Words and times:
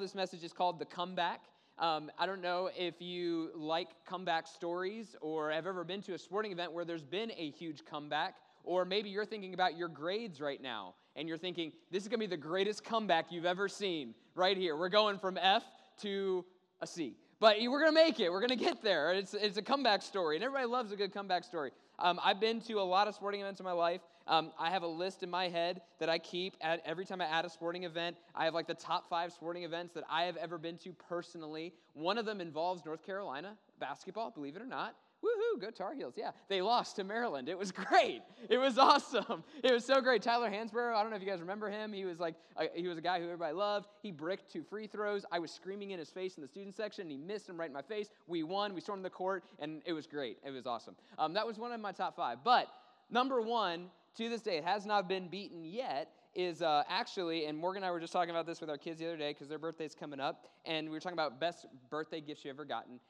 This 0.00 0.14
message 0.14 0.44
is 0.44 0.52
called 0.52 0.78
The 0.78 0.84
Comeback. 0.84 1.40
Um, 1.76 2.08
I 2.20 2.26
don't 2.26 2.40
know 2.40 2.70
if 2.76 3.02
you 3.02 3.50
like 3.56 3.88
comeback 4.06 4.46
stories 4.46 5.16
or 5.20 5.50
have 5.50 5.66
ever 5.66 5.82
been 5.82 6.02
to 6.02 6.14
a 6.14 6.18
sporting 6.18 6.52
event 6.52 6.72
where 6.72 6.84
there's 6.84 7.02
been 7.02 7.32
a 7.32 7.50
huge 7.50 7.84
comeback, 7.84 8.36
or 8.62 8.84
maybe 8.84 9.10
you're 9.10 9.24
thinking 9.24 9.54
about 9.54 9.76
your 9.76 9.88
grades 9.88 10.40
right 10.40 10.62
now 10.62 10.94
and 11.16 11.26
you're 11.26 11.36
thinking, 11.36 11.72
this 11.90 12.04
is 12.04 12.08
going 12.08 12.20
to 12.20 12.28
be 12.28 12.30
the 12.30 12.40
greatest 12.40 12.84
comeback 12.84 13.32
you've 13.32 13.44
ever 13.44 13.68
seen 13.68 14.14
right 14.36 14.56
here. 14.56 14.76
We're 14.76 14.88
going 14.88 15.18
from 15.18 15.36
F 15.36 15.64
to 16.02 16.44
a 16.80 16.86
C. 16.86 17.16
But 17.40 17.56
we're 17.60 17.80
going 17.80 17.92
to 17.92 18.00
make 18.04 18.20
it. 18.20 18.30
We're 18.30 18.40
going 18.40 18.56
to 18.56 18.64
get 18.64 18.82
there. 18.82 19.12
It's, 19.12 19.34
it's 19.34 19.56
a 19.58 19.62
comeback 19.62 20.02
story, 20.02 20.36
and 20.36 20.44
everybody 20.44 20.66
loves 20.66 20.92
a 20.92 20.96
good 20.96 21.12
comeback 21.12 21.42
story. 21.42 21.72
Um, 21.98 22.20
I've 22.22 22.40
been 22.40 22.60
to 22.62 22.74
a 22.74 22.82
lot 22.82 23.08
of 23.08 23.16
sporting 23.16 23.40
events 23.40 23.58
in 23.58 23.64
my 23.64 23.72
life. 23.72 24.00
Um, 24.28 24.52
I 24.58 24.70
have 24.70 24.82
a 24.82 24.88
list 24.88 25.22
in 25.22 25.30
my 25.30 25.48
head 25.48 25.80
that 25.98 26.08
I 26.08 26.18
keep 26.18 26.56
at 26.60 26.82
every 26.84 27.04
time 27.04 27.20
I 27.20 27.24
add 27.24 27.44
a 27.44 27.50
sporting 27.50 27.84
event. 27.84 28.16
I 28.34 28.44
have 28.44 28.54
like 28.54 28.66
the 28.66 28.74
top 28.74 29.08
five 29.08 29.32
sporting 29.32 29.64
events 29.64 29.94
that 29.94 30.04
I 30.10 30.24
have 30.24 30.36
ever 30.36 30.58
been 30.58 30.76
to 30.78 30.92
personally. 30.92 31.72
One 31.94 32.18
of 32.18 32.26
them 32.26 32.40
involves 32.40 32.84
North 32.84 33.04
Carolina 33.04 33.56
basketball, 33.80 34.30
believe 34.30 34.54
it 34.54 34.62
or 34.62 34.66
not. 34.66 34.94
Woohoo, 35.24 35.60
go 35.60 35.70
Tar 35.70 35.94
Heels. 35.94 36.14
Yeah, 36.16 36.30
they 36.48 36.62
lost 36.62 36.96
to 36.96 37.04
Maryland. 37.04 37.48
It 37.48 37.58
was 37.58 37.72
great. 37.88 38.22
It 38.48 38.58
was 38.58 38.78
awesome. 38.78 39.42
It 39.64 39.72
was 39.72 39.84
so 39.84 40.00
great. 40.00 40.22
Tyler 40.22 40.48
Hansbrough, 40.48 40.94
I 40.94 41.02
don't 41.02 41.10
know 41.10 41.16
if 41.16 41.22
you 41.22 41.28
guys 41.28 41.40
remember 41.40 41.68
him. 41.68 41.92
He 41.92 42.04
was 42.04 42.20
like, 42.20 42.34
he 42.74 42.86
was 42.86 42.98
a 42.98 43.00
guy 43.00 43.18
who 43.18 43.24
everybody 43.24 43.52
loved. 43.54 43.88
He 44.00 44.12
bricked 44.12 44.52
two 44.52 44.62
free 44.62 44.86
throws. 44.86 45.24
I 45.32 45.40
was 45.40 45.50
screaming 45.50 45.90
in 45.90 45.98
his 45.98 46.10
face 46.10 46.36
in 46.36 46.42
the 46.42 46.48
student 46.48 46.76
section, 46.76 47.02
and 47.02 47.10
he 47.10 47.16
missed 47.16 47.48
him 47.48 47.58
right 47.58 47.68
in 47.68 47.72
my 47.72 47.82
face. 47.82 48.08
We 48.28 48.44
won. 48.44 48.74
We 48.74 48.80
stormed 48.80 49.04
the 49.04 49.10
court, 49.10 49.42
and 49.58 49.82
it 49.86 49.92
was 49.92 50.06
great. 50.06 50.38
It 50.44 50.50
was 50.50 50.66
awesome. 50.66 50.94
Um, 51.18 51.32
that 51.34 51.46
was 51.46 51.58
one 51.58 51.72
of 51.72 51.80
my 51.80 51.92
top 51.92 52.14
five. 52.14 52.38
But 52.44 52.68
number 53.10 53.40
one, 53.40 53.86
to 54.16 54.28
this 54.28 54.42
day, 54.42 54.58
it 54.58 54.64
has 54.64 54.86
not 54.86 55.08
been 55.08 55.28
beaten 55.28 55.64
yet, 55.64 56.10
is 56.34 56.62
uh, 56.62 56.82
actually, 56.88 57.46
and 57.46 57.56
Morgan 57.56 57.82
and 57.82 57.88
I 57.88 57.92
were 57.92 58.00
just 58.00 58.12
talking 58.12 58.30
about 58.30 58.46
this 58.46 58.60
with 58.60 58.70
our 58.70 58.78
kids 58.78 58.98
the 58.98 59.06
other 59.06 59.16
day 59.16 59.32
because 59.32 59.48
their 59.48 59.58
birthday's 59.58 59.94
coming 59.94 60.20
up, 60.20 60.46
and 60.64 60.88
we 60.88 60.94
were 60.94 61.00
talking 61.00 61.18
about 61.18 61.40
best 61.40 61.66
birthday 61.90 62.20
gifts 62.20 62.44
you 62.44 62.50
ever 62.50 62.64
gotten 62.64 63.00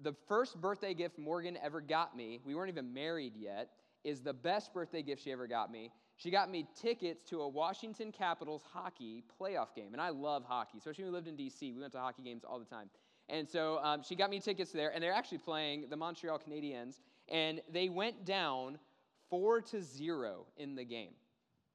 the 0.00 0.14
first 0.28 0.60
birthday 0.60 0.94
gift 0.94 1.18
Morgan 1.18 1.56
ever 1.62 1.80
got 1.80 2.16
me, 2.16 2.40
we 2.44 2.54
weren't 2.54 2.70
even 2.70 2.92
married 2.92 3.32
yet, 3.36 3.70
is 4.04 4.20
the 4.20 4.32
best 4.32 4.72
birthday 4.72 5.02
gift 5.02 5.22
she 5.24 5.32
ever 5.32 5.46
got 5.46 5.70
me. 5.70 5.90
She 6.16 6.30
got 6.30 6.50
me 6.50 6.66
tickets 6.80 7.22
to 7.30 7.42
a 7.42 7.48
Washington 7.48 8.12
Capitals 8.12 8.62
hockey 8.72 9.22
playoff 9.40 9.74
game. 9.74 9.92
And 9.92 10.00
I 10.00 10.10
love 10.10 10.44
hockey, 10.46 10.78
especially 10.78 11.04
when 11.04 11.12
we 11.12 11.16
lived 11.16 11.28
in 11.28 11.36
D.C. 11.36 11.72
We 11.72 11.80
went 11.80 11.92
to 11.92 11.98
hockey 11.98 12.22
games 12.22 12.42
all 12.44 12.58
the 12.58 12.64
time. 12.64 12.88
And 13.28 13.48
so 13.48 13.78
um, 13.82 14.02
she 14.02 14.14
got 14.14 14.30
me 14.30 14.38
tickets 14.38 14.70
there, 14.70 14.92
and 14.94 15.02
they're 15.02 15.12
actually 15.12 15.38
playing 15.38 15.86
the 15.90 15.96
Montreal 15.96 16.38
Canadiens, 16.38 17.00
and 17.28 17.60
they 17.72 17.88
went 17.88 18.24
down 18.24 18.78
four 19.30 19.60
to 19.60 19.82
zero 19.82 20.46
in 20.56 20.74
the 20.74 20.84
game. 20.84 21.12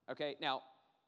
Okay, 0.09 0.35
now 0.41 0.61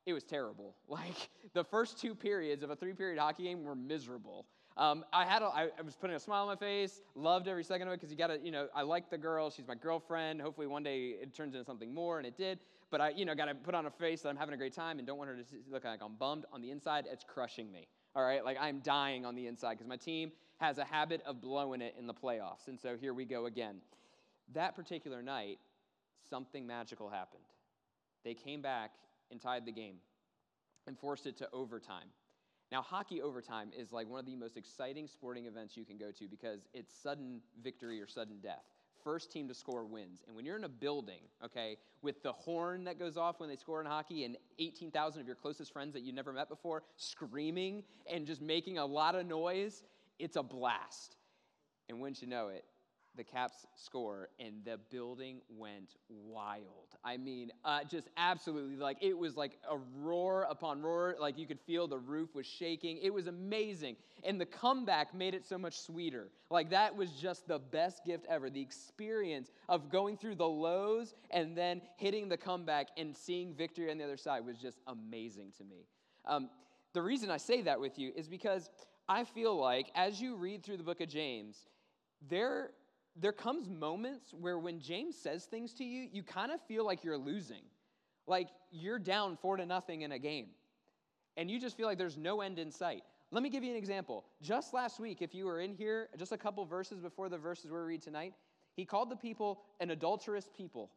it 0.05 0.13
was 0.13 0.23
terrible. 0.23 0.75
Like 0.87 1.29
the 1.53 1.63
first 1.63 1.99
two 1.99 2.13
periods 2.13 2.63
of 2.63 2.69
a 2.69 2.75
three 2.75 2.93
period 2.93 3.19
hockey 3.19 3.43
game 3.43 3.63
were 3.63 3.75
miserable. 3.75 4.45
Um, 4.75 5.05
I 5.13 5.23
had, 5.25 5.43
I 5.43 5.69
was 5.85 5.95
putting 5.95 6.15
a 6.15 6.19
smile 6.19 6.43
on 6.43 6.47
my 6.47 6.55
face, 6.55 7.01
loved 7.15 7.47
every 7.47 7.63
second 7.63 7.87
of 7.87 7.93
it 7.93 7.97
because 7.97 8.11
you 8.11 8.17
got 8.17 8.27
to, 8.27 8.39
you 8.43 8.51
know, 8.51 8.67
I 8.73 8.81
like 8.81 9.09
the 9.09 9.19
girl. 9.19 9.51
She's 9.51 9.67
my 9.67 9.75
girlfriend. 9.75 10.41
Hopefully 10.41 10.65
one 10.65 10.81
day 10.81 11.09
it 11.21 11.33
turns 11.33 11.53
into 11.53 11.63
something 11.63 11.93
more, 11.93 12.17
and 12.17 12.25
it 12.25 12.37
did. 12.37 12.59
But 12.89 12.99
I, 12.99 13.09
you 13.09 13.25
know, 13.25 13.35
got 13.35 13.45
to 13.45 13.55
put 13.55 13.75
on 13.75 13.85
a 13.85 13.91
face 13.91 14.21
that 14.21 14.29
I'm 14.29 14.35
having 14.35 14.55
a 14.55 14.57
great 14.57 14.73
time 14.73 14.97
and 14.97 15.07
don't 15.07 15.17
want 15.17 15.29
her 15.29 15.35
to 15.35 15.43
look 15.71 15.83
like 15.83 16.01
I'm 16.01 16.15
bummed. 16.15 16.45
On 16.51 16.61
the 16.61 16.71
inside, 16.71 17.05
it's 17.11 17.23
crushing 17.23 17.71
me. 17.71 17.87
All 18.15 18.23
right, 18.23 18.43
like 18.43 18.57
I'm 18.59 18.79
dying 18.79 19.25
on 19.25 19.35
the 19.35 19.47
inside 19.47 19.73
because 19.73 19.87
my 19.87 19.97
team 19.97 20.31
has 20.57 20.77
a 20.77 20.85
habit 20.85 21.21
of 21.25 21.41
blowing 21.41 21.81
it 21.81 21.95
in 21.97 22.07
the 22.07 22.13
playoffs, 22.13 22.67
and 22.67 22.79
so 22.79 22.95
here 22.95 23.13
we 23.13 23.25
go 23.25 23.45
again. 23.45 23.77
That 24.53 24.75
particular 24.75 25.21
night, 25.21 25.59
something 26.33 26.65
magical 26.65 27.09
happened. 27.09 27.43
They 28.25 28.33
came 28.33 28.59
back 28.59 28.89
and 29.29 29.39
tied 29.39 29.67
the 29.67 29.71
game 29.71 29.97
and 30.87 30.97
forced 30.97 31.27
it 31.27 31.37
to 31.37 31.47
overtime. 31.53 32.07
Now, 32.71 32.81
hockey 32.81 33.21
overtime 33.21 33.69
is 33.77 33.91
like 33.91 34.09
one 34.09 34.19
of 34.19 34.25
the 34.25 34.35
most 34.35 34.57
exciting 34.57 35.07
sporting 35.07 35.45
events 35.45 35.77
you 35.77 35.85
can 35.85 35.99
go 35.99 36.09
to 36.09 36.27
because 36.27 36.61
it's 36.73 36.91
sudden 36.91 37.39
victory 37.61 38.01
or 38.01 38.07
sudden 38.07 38.39
death. 38.41 38.63
First 39.03 39.31
team 39.31 39.47
to 39.47 39.53
score 39.53 39.85
wins. 39.85 40.23
And 40.25 40.35
when 40.35 40.43
you're 40.43 40.57
in 40.57 40.63
a 40.63 40.69
building, 40.69 41.19
okay, 41.45 41.77
with 42.01 42.23
the 42.23 42.31
horn 42.31 42.85
that 42.85 42.97
goes 42.97 43.15
off 43.15 43.39
when 43.39 43.47
they 43.47 43.55
score 43.55 43.79
in 43.79 43.85
hockey 43.85 44.23
and 44.23 44.35
18,000 44.57 45.21
of 45.21 45.27
your 45.27 45.35
closest 45.35 45.71
friends 45.71 45.93
that 45.93 46.01
you 46.01 46.13
never 46.13 46.33
met 46.33 46.49
before 46.49 46.81
screaming 46.95 47.83
and 48.11 48.25
just 48.25 48.41
making 48.41 48.79
a 48.79 48.85
lot 48.85 49.13
of 49.13 49.27
noise, 49.27 49.83
it's 50.17 50.35
a 50.35 50.41
blast. 50.41 51.15
And 51.89 51.99
wouldn't 51.99 52.23
you 52.23 52.27
know 52.27 52.47
it, 52.47 52.65
the 53.15 53.23
Caps 53.23 53.65
score, 53.75 54.29
and 54.39 54.63
the 54.65 54.79
building 54.89 55.41
went 55.49 55.95
wild. 56.09 56.95
I 57.03 57.17
mean, 57.17 57.51
uh, 57.63 57.83
just 57.83 58.09
absolutely 58.17 58.77
like 58.77 58.97
it 59.01 59.17
was 59.17 59.35
like 59.35 59.57
a 59.69 59.77
roar 60.01 60.47
upon 60.49 60.81
roar. 60.81 61.15
Like 61.19 61.37
you 61.37 61.45
could 61.45 61.59
feel 61.59 61.87
the 61.87 61.97
roof 61.97 62.33
was 62.33 62.45
shaking. 62.45 62.97
It 62.97 63.13
was 63.13 63.27
amazing. 63.27 63.97
And 64.23 64.39
the 64.39 64.45
comeback 64.45 65.13
made 65.13 65.33
it 65.35 65.45
so 65.45 65.57
much 65.57 65.79
sweeter. 65.79 66.29
Like 66.49 66.69
that 66.69 66.95
was 66.95 67.11
just 67.11 67.47
the 67.47 67.59
best 67.59 68.05
gift 68.05 68.25
ever. 68.29 68.49
The 68.49 68.61
experience 68.61 69.51
of 69.67 69.89
going 69.89 70.17
through 70.17 70.35
the 70.35 70.47
lows 70.47 71.13
and 71.31 71.57
then 71.57 71.81
hitting 71.97 72.29
the 72.29 72.37
comeback 72.37 72.87
and 72.97 73.15
seeing 73.15 73.53
victory 73.53 73.91
on 73.91 73.97
the 73.97 74.03
other 74.03 74.17
side 74.17 74.45
was 74.45 74.57
just 74.57 74.79
amazing 74.87 75.51
to 75.57 75.63
me. 75.63 75.85
Um, 76.25 76.49
the 76.93 77.01
reason 77.01 77.29
I 77.29 77.37
say 77.37 77.61
that 77.63 77.79
with 77.79 77.99
you 77.99 78.11
is 78.15 78.27
because 78.27 78.69
I 79.09 79.25
feel 79.25 79.59
like 79.59 79.91
as 79.95 80.21
you 80.21 80.35
read 80.35 80.63
through 80.63 80.77
the 80.77 80.83
book 80.83 81.01
of 81.01 81.09
James, 81.09 81.57
there 82.29 82.71
there 83.15 83.31
comes 83.31 83.69
moments 83.69 84.33
where 84.33 84.57
when 84.57 84.79
James 84.79 85.15
says 85.17 85.45
things 85.45 85.73
to 85.75 85.83
you, 85.83 86.07
you 86.11 86.23
kind 86.23 86.51
of 86.51 86.59
feel 86.61 86.85
like 86.85 87.03
you're 87.03 87.17
losing. 87.17 87.61
Like 88.25 88.49
you're 88.71 88.99
down 88.99 89.37
four 89.37 89.57
to 89.57 89.65
nothing 89.65 90.01
in 90.01 90.11
a 90.11 90.19
game. 90.19 90.47
And 91.37 91.49
you 91.49 91.59
just 91.59 91.77
feel 91.77 91.87
like 91.87 91.97
there's 91.97 92.17
no 92.17 92.41
end 92.41 92.59
in 92.59 92.71
sight. 92.71 93.03
Let 93.31 93.43
me 93.43 93.49
give 93.49 93.63
you 93.63 93.71
an 93.71 93.77
example. 93.77 94.25
Just 94.41 94.73
last 94.73 94.99
week, 94.99 95.21
if 95.21 95.33
you 95.33 95.45
were 95.45 95.59
in 95.59 95.73
here, 95.73 96.09
just 96.17 96.31
a 96.31 96.37
couple 96.37 96.63
verses 96.65 96.99
before 96.99 97.29
the 97.29 97.37
verses 97.37 97.71
we 97.71 97.77
read 97.79 98.01
tonight, 98.01 98.33
he 98.75 98.85
called 98.85 99.09
the 99.09 99.15
people 99.15 99.61
an 99.79 99.89
adulterous 99.91 100.49
people. 100.55 100.91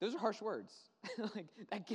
Those 0.00 0.16
are 0.16 0.18
harsh 0.18 0.42
words. 0.42 0.74
like 1.36 1.46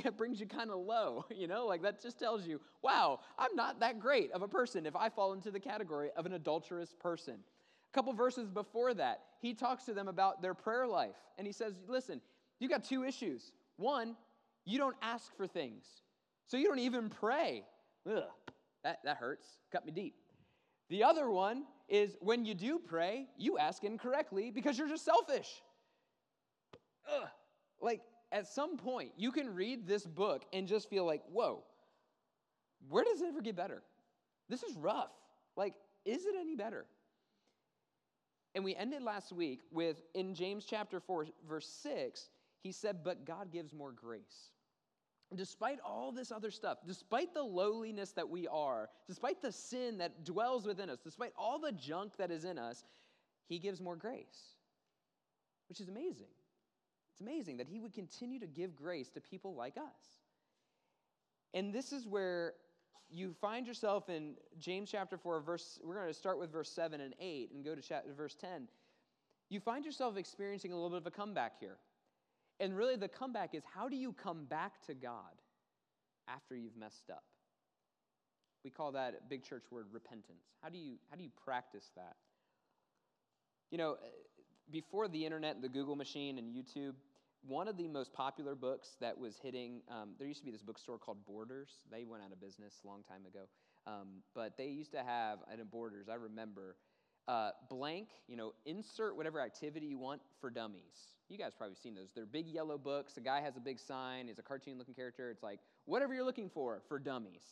that 0.02 0.16
brings 0.16 0.40
you 0.40 0.46
kind 0.46 0.70
of 0.70 0.78
low, 0.78 1.26
you 1.34 1.46
know? 1.46 1.66
Like 1.66 1.82
that 1.82 2.00
just 2.00 2.18
tells 2.18 2.46
you, 2.46 2.60
wow, 2.82 3.20
I'm 3.38 3.54
not 3.54 3.80
that 3.80 4.00
great 4.00 4.32
of 4.32 4.40
a 4.40 4.48
person 4.48 4.86
if 4.86 4.96
I 4.96 5.10
fall 5.10 5.34
into 5.34 5.50
the 5.50 5.60
category 5.60 6.10
of 6.16 6.24
an 6.24 6.32
adulterous 6.32 6.94
person. 6.98 7.40
Couple 7.98 8.12
verses 8.12 8.48
before 8.48 8.94
that, 8.94 9.22
he 9.40 9.54
talks 9.54 9.82
to 9.86 9.92
them 9.92 10.06
about 10.06 10.40
their 10.40 10.54
prayer 10.54 10.86
life. 10.86 11.16
And 11.36 11.44
he 11.44 11.52
says, 11.52 11.74
Listen, 11.88 12.20
you 12.60 12.68
got 12.68 12.84
two 12.84 13.02
issues. 13.02 13.50
One, 13.76 14.14
you 14.64 14.78
don't 14.78 14.94
ask 15.02 15.36
for 15.36 15.48
things, 15.48 15.84
so 16.46 16.56
you 16.56 16.68
don't 16.68 16.78
even 16.78 17.08
pray. 17.08 17.64
Ugh, 18.08 18.22
that, 18.84 19.00
that 19.02 19.16
hurts. 19.16 19.48
Cut 19.72 19.84
me 19.84 19.90
deep. 19.90 20.14
The 20.90 21.02
other 21.02 21.28
one 21.28 21.64
is 21.88 22.16
when 22.20 22.44
you 22.44 22.54
do 22.54 22.78
pray, 22.78 23.26
you 23.36 23.58
ask 23.58 23.82
incorrectly 23.82 24.52
because 24.52 24.78
you're 24.78 24.88
just 24.88 25.04
selfish. 25.04 25.60
Ugh. 27.12 27.28
Like, 27.80 28.02
at 28.30 28.46
some 28.46 28.76
point, 28.76 29.10
you 29.16 29.32
can 29.32 29.52
read 29.56 29.88
this 29.88 30.06
book 30.06 30.44
and 30.52 30.68
just 30.68 30.88
feel 30.88 31.04
like, 31.04 31.24
whoa, 31.32 31.64
where 32.88 33.02
does 33.02 33.22
it 33.22 33.26
ever 33.26 33.42
get 33.42 33.56
better? 33.56 33.82
This 34.48 34.62
is 34.62 34.76
rough. 34.76 35.10
Like, 35.56 35.74
is 36.04 36.26
it 36.26 36.36
any 36.38 36.54
better? 36.54 36.86
And 38.54 38.64
we 38.64 38.74
ended 38.74 39.02
last 39.02 39.32
week 39.32 39.60
with, 39.70 40.02
in 40.14 40.34
James 40.34 40.64
chapter 40.64 41.00
4, 41.00 41.26
verse 41.48 41.68
6, 41.82 42.30
he 42.62 42.72
said, 42.72 43.04
But 43.04 43.24
God 43.24 43.52
gives 43.52 43.72
more 43.72 43.92
grace. 43.92 44.50
Despite 45.34 45.78
all 45.84 46.10
this 46.10 46.32
other 46.32 46.50
stuff, 46.50 46.78
despite 46.86 47.34
the 47.34 47.42
lowliness 47.42 48.12
that 48.12 48.28
we 48.28 48.48
are, 48.48 48.88
despite 49.06 49.42
the 49.42 49.52
sin 49.52 49.98
that 49.98 50.24
dwells 50.24 50.66
within 50.66 50.88
us, 50.88 50.98
despite 51.04 51.32
all 51.36 51.58
the 51.58 51.72
junk 51.72 52.16
that 52.16 52.30
is 52.30 52.44
in 52.44 52.58
us, 52.58 52.82
he 53.46 53.58
gives 53.58 53.80
more 53.80 53.96
grace, 53.96 54.56
which 55.68 55.80
is 55.80 55.88
amazing. 55.88 56.28
It's 57.12 57.20
amazing 57.20 57.58
that 57.58 57.68
he 57.68 57.78
would 57.78 57.92
continue 57.92 58.40
to 58.40 58.46
give 58.46 58.74
grace 58.74 59.10
to 59.10 59.20
people 59.20 59.54
like 59.54 59.76
us. 59.76 60.18
And 61.52 61.72
this 61.72 61.92
is 61.92 62.06
where 62.06 62.54
you 63.10 63.34
find 63.40 63.66
yourself 63.66 64.08
in 64.08 64.34
James 64.58 64.90
chapter 64.90 65.16
4, 65.16 65.40
verse, 65.40 65.80
we're 65.82 65.94
going 65.94 66.08
to 66.08 66.14
start 66.14 66.38
with 66.38 66.52
verse 66.52 66.70
7 66.70 67.00
and 67.00 67.14
8 67.20 67.50
and 67.54 67.64
go 67.64 67.74
to 67.74 67.82
chapter, 67.82 68.12
verse 68.12 68.34
10. 68.34 68.68
You 69.50 69.60
find 69.60 69.84
yourself 69.84 70.16
experiencing 70.16 70.72
a 70.72 70.74
little 70.74 70.90
bit 70.90 70.98
of 70.98 71.06
a 71.06 71.10
comeback 71.10 71.54
here. 71.58 71.78
And 72.60 72.76
really, 72.76 72.96
the 72.96 73.08
comeback 73.08 73.54
is 73.54 73.62
how 73.74 73.88
do 73.88 73.96
you 73.96 74.12
come 74.12 74.44
back 74.44 74.84
to 74.86 74.94
God 74.94 75.40
after 76.28 76.56
you've 76.56 76.76
messed 76.76 77.08
up? 77.10 77.24
We 78.64 78.70
call 78.70 78.92
that 78.92 79.28
big 79.30 79.44
church 79.44 79.64
word 79.70 79.86
repentance. 79.92 80.44
How 80.62 80.68
do 80.68 80.78
you, 80.78 80.96
how 81.08 81.16
do 81.16 81.22
you 81.22 81.30
practice 81.44 81.90
that? 81.96 82.16
You 83.70 83.78
know, 83.78 83.96
before 84.70 85.08
the 85.08 85.24
internet 85.24 85.62
the 85.62 85.68
Google 85.68 85.96
machine 85.96 86.38
and 86.38 86.52
YouTube, 86.52 86.94
one 87.46 87.68
of 87.68 87.76
the 87.76 87.88
most 87.88 88.12
popular 88.12 88.54
books 88.54 88.96
that 89.00 89.16
was 89.16 89.38
hitting, 89.42 89.80
um, 89.90 90.10
there 90.18 90.26
used 90.26 90.40
to 90.40 90.44
be 90.44 90.50
this 90.50 90.62
bookstore 90.62 90.98
called 90.98 91.24
Borders. 91.26 91.70
They 91.90 92.04
went 92.04 92.22
out 92.22 92.32
of 92.32 92.40
business 92.40 92.74
a 92.84 92.86
long 92.86 93.02
time 93.02 93.24
ago. 93.26 93.44
Um, 93.86 94.22
but 94.34 94.56
they 94.56 94.66
used 94.66 94.92
to 94.92 95.02
have, 95.02 95.38
at 95.50 95.70
Borders, 95.70 96.08
I 96.08 96.14
remember, 96.14 96.76
uh, 97.26 97.50
blank, 97.68 98.08
you 98.26 98.36
know, 98.36 98.52
insert 98.66 99.16
whatever 99.16 99.40
activity 99.40 99.86
you 99.86 99.98
want 99.98 100.20
for 100.40 100.50
dummies. 100.50 101.14
You 101.28 101.38
guys 101.38 101.52
probably 101.56 101.76
seen 101.76 101.94
those. 101.94 102.10
They're 102.14 102.26
big 102.26 102.46
yellow 102.46 102.78
books. 102.78 103.16
A 103.16 103.20
guy 103.20 103.40
has 103.40 103.56
a 103.56 103.60
big 103.60 103.78
sign. 103.78 104.28
He's 104.28 104.38
a 104.38 104.42
cartoon 104.42 104.78
looking 104.78 104.94
character. 104.94 105.30
It's 105.30 105.42
like, 105.42 105.60
whatever 105.84 106.14
you're 106.14 106.24
looking 106.24 106.50
for 106.50 106.82
for 106.88 106.98
dummies. 106.98 107.42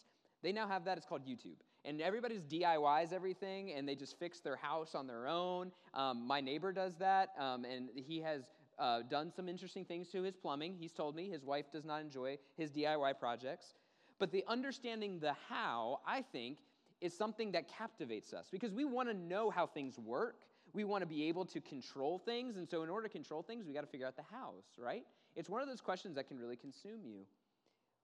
They 0.43 0.53
now 0.53 0.69
have 0.69 0.85
that. 0.85 0.99
It's 0.99 1.07
called 1.07 1.27
YouTube. 1.27 1.57
and 1.87 2.01
everybody's 2.03 2.43
DIYs 2.43 3.13
everything, 3.13 3.73
and 3.73 3.89
they 3.89 3.95
just 3.95 4.19
fix 4.19 4.41
their 4.41 4.57
house 4.57 4.95
on 4.95 5.07
their 5.07 5.29
own. 5.29 5.71
Um, 5.95 6.27
my 6.27 6.41
neighbor 6.41 6.73
does 6.73 6.97
that, 6.99 7.31
um, 7.39 7.65
and 7.65 7.89
he 7.95 8.21
has 8.21 8.43
uh, 8.79 9.03
done 9.03 9.33
some 9.35 9.49
interesting 9.49 9.85
things 9.85 10.09
to 10.09 10.23
his 10.23 10.37
plumbing. 10.37 10.77
He's 10.79 10.93
told 10.93 11.17
me 11.17 11.29
his 11.29 11.45
wife 11.45 11.67
does 11.73 11.85
not 11.85 12.01
enjoy 12.01 12.39
his 12.57 12.71
DIY 12.71 13.19
projects. 13.19 13.75
But 14.19 14.33
the 14.33 14.45
understanding 14.49 15.19
the 15.19 15.35
how, 15.49 16.01
I 16.07 16.23
think, 16.23 16.59
is 17.01 17.17
something 17.17 17.53
that 17.53 17.69
captivates 17.69 18.33
us 18.33 18.49
because 18.51 18.73
we 18.73 18.85
want 18.85 19.09
to 19.09 19.15
know 19.15 19.51
how 19.51 19.67
things 19.67 19.99
work. 19.99 20.43
We 20.73 20.85
want 20.85 21.03
to 21.03 21.07
be 21.07 21.29
able 21.29 21.45
to 21.47 21.61
control 21.61 22.19
things. 22.19 22.57
And 22.57 22.69
so, 22.69 22.83
in 22.83 22.91
order 22.91 23.07
to 23.07 23.13
control 23.13 23.43
things, 23.43 23.67
we 23.67 23.75
got 23.75 23.83
to 23.83 23.87
figure 23.87 24.07
out 24.07 24.17
the 24.17 24.25
hows, 24.31 24.65
right? 24.79 25.05
It's 25.35 25.49
one 25.49 25.61
of 25.61 25.69
those 25.69 25.81
questions 25.81 26.17
that 26.17 26.29
can 26.29 26.39
really 26.39 26.57
consume 26.57 27.05
you. 27.05 27.27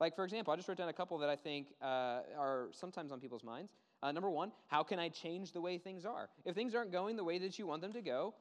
Like, 0.00 0.14
for 0.14 0.24
example, 0.24 0.52
I 0.52 0.56
just 0.56 0.68
wrote 0.68 0.78
down 0.78 0.88
a 0.88 0.92
couple 0.92 1.18
that 1.18 1.28
I 1.28 1.36
think 1.36 1.68
uh, 1.80 2.20
are 2.38 2.68
sometimes 2.72 3.12
on 3.12 3.20
people's 3.20 3.44
minds. 3.44 3.72
Uh, 4.02 4.10
number 4.10 4.30
one, 4.30 4.52
how 4.66 4.82
can 4.82 4.98
I 4.98 5.08
change 5.08 5.52
the 5.52 5.60
way 5.60 5.78
things 5.78 6.04
are? 6.04 6.28
If 6.44 6.54
things 6.54 6.74
aren't 6.74 6.92
going 6.92 7.16
the 7.16 7.24
way 7.24 7.38
that 7.38 7.58
you 7.58 7.66
want 7.66 7.82
them 7.82 7.92
to 7.92 8.02
go, 8.02 8.34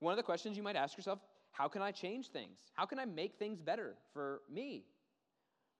one 0.00 0.12
of 0.12 0.16
the 0.16 0.22
questions 0.22 0.56
you 0.56 0.62
might 0.62 0.76
ask 0.76 0.96
yourself 0.96 1.20
how 1.54 1.68
can 1.68 1.82
I 1.82 1.92
change 1.92 2.28
things? 2.28 2.58
How 2.74 2.84
can 2.84 2.98
I 2.98 3.04
make 3.04 3.36
things 3.38 3.60
better 3.60 3.94
for 4.12 4.40
me? 4.52 4.84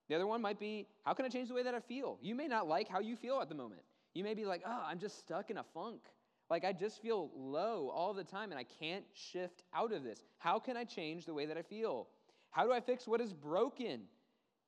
The 0.08 0.14
other 0.14 0.26
one 0.26 0.40
might 0.40 0.60
be, 0.60 0.86
how 1.02 1.14
can 1.14 1.24
I 1.24 1.28
change 1.28 1.48
the 1.48 1.54
way 1.54 1.64
that 1.64 1.74
I 1.74 1.80
feel? 1.80 2.16
You 2.22 2.36
may 2.36 2.46
not 2.46 2.68
like 2.68 2.88
how 2.88 3.00
you 3.00 3.16
feel 3.16 3.40
at 3.40 3.48
the 3.48 3.56
moment. 3.56 3.82
You 4.14 4.22
may 4.22 4.34
be 4.34 4.44
like, 4.44 4.62
oh, 4.64 4.82
I'm 4.86 5.00
just 5.00 5.18
stuck 5.18 5.50
in 5.50 5.58
a 5.58 5.64
funk. 5.74 6.00
Like, 6.48 6.64
I 6.64 6.72
just 6.72 7.02
feel 7.02 7.30
low 7.34 7.90
all 7.92 8.14
the 8.14 8.22
time 8.22 8.52
and 8.52 8.58
I 8.58 8.64
can't 8.78 9.04
shift 9.14 9.64
out 9.74 9.92
of 9.92 10.04
this. 10.04 10.22
How 10.38 10.60
can 10.60 10.76
I 10.76 10.84
change 10.84 11.26
the 11.26 11.34
way 11.34 11.46
that 11.46 11.58
I 11.58 11.62
feel? 11.62 12.06
How 12.50 12.64
do 12.64 12.72
I 12.72 12.80
fix 12.80 13.08
what 13.08 13.20
is 13.20 13.32
broken? 13.32 14.02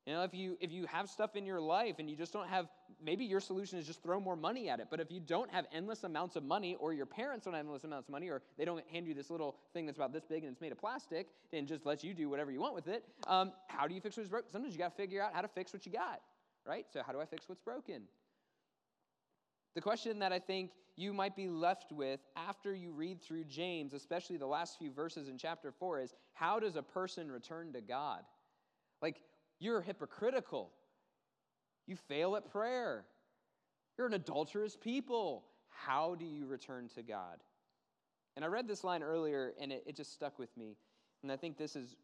You 0.06 0.14
know, 0.14 0.22
if 0.24 0.34
you 0.34 0.56
if 0.60 0.72
you 0.72 0.86
have 0.86 1.08
stuff 1.08 1.36
in 1.36 1.46
your 1.46 1.60
life 1.60 1.96
and 2.00 2.10
you 2.10 2.16
just 2.16 2.32
don't 2.32 2.48
have 2.48 2.66
maybe 3.02 3.24
your 3.24 3.40
solution 3.40 3.78
is 3.78 3.86
just 3.86 4.02
throw 4.02 4.20
more 4.20 4.36
money 4.36 4.68
at 4.68 4.80
it. 4.80 4.88
But 4.90 5.00
if 5.00 5.10
you 5.10 5.20
don't 5.20 5.50
have 5.50 5.66
endless 5.72 6.04
amounts 6.04 6.36
of 6.36 6.44
money, 6.44 6.76
or 6.78 6.92
your 6.92 7.06
parents 7.06 7.44
don't 7.44 7.54
have 7.54 7.64
endless 7.64 7.84
amounts 7.84 8.08
of 8.08 8.12
money, 8.12 8.28
or 8.28 8.42
they 8.58 8.64
don't 8.64 8.84
hand 8.90 9.06
you 9.06 9.14
this 9.14 9.30
little 9.30 9.56
thing 9.72 9.86
that's 9.86 9.98
about 9.98 10.12
this 10.12 10.24
big 10.24 10.44
and 10.44 10.52
it's 10.52 10.60
made 10.60 10.72
of 10.72 10.78
plastic 10.78 11.28
and 11.52 11.66
just 11.66 11.86
lets 11.86 12.02
you 12.02 12.14
do 12.14 12.28
whatever 12.28 12.50
you 12.50 12.60
want 12.60 12.74
with 12.74 12.88
it, 12.88 13.04
um, 13.26 13.52
how 13.68 13.86
do 13.86 13.94
you 13.94 14.00
fix 14.00 14.16
what's 14.16 14.28
broken? 14.28 14.50
Sometimes 14.50 14.72
you 14.72 14.78
got 14.78 14.90
to 14.90 14.96
figure 14.96 15.22
out 15.22 15.34
how 15.34 15.40
to 15.40 15.48
fix 15.48 15.72
what 15.72 15.86
you 15.86 15.92
got, 15.92 16.20
right? 16.66 16.86
So 16.92 17.02
how 17.06 17.12
do 17.12 17.20
I 17.20 17.26
fix 17.26 17.48
what's 17.48 17.60
broken? 17.60 18.02
The 19.74 19.80
question 19.80 20.18
that 20.20 20.32
I 20.32 20.38
think 20.38 20.70
you 20.96 21.12
might 21.12 21.36
be 21.36 21.48
left 21.48 21.92
with 21.92 22.20
after 22.34 22.74
you 22.74 22.90
read 22.92 23.20
through 23.20 23.44
James, 23.44 23.92
especially 23.92 24.38
the 24.38 24.46
last 24.46 24.78
few 24.78 24.90
verses 24.90 25.28
in 25.28 25.36
chapter 25.36 25.70
4, 25.70 26.00
is 26.00 26.14
how 26.32 26.58
does 26.58 26.76
a 26.76 26.82
person 26.82 27.30
return 27.30 27.72
to 27.74 27.82
God? 27.82 28.22
Like, 29.02 29.20
you're 29.58 29.82
hypocritical. 29.82 30.72
You 31.86 31.96
fail 31.96 32.36
at 32.36 32.50
prayer. 32.50 33.04
You're 33.96 34.06
an 34.06 34.14
adulterous 34.14 34.76
people. 34.76 35.44
How 35.68 36.14
do 36.14 36.24
you 36.24 36.46
return 36.46 36.88
to 36.94 37.02
God? 37.02 37.42
And 38.34 38.44
I 38.44 38.48
read 38.48 38.68
this 38.68 38.84
line 38.84 39.02
earlier 39.02 39.52
and 39.60 39.72
it, 39.72 39.84
it 39.86 39.96
just 39.96 40.12
stuck 40.12 40.38
with 40.38 40.54
me. 40.56 40.76
And 41.22 41.32
I 41.32 41.36
think 41.36 41.56
this 41.56 41.76
is 41.76 41.96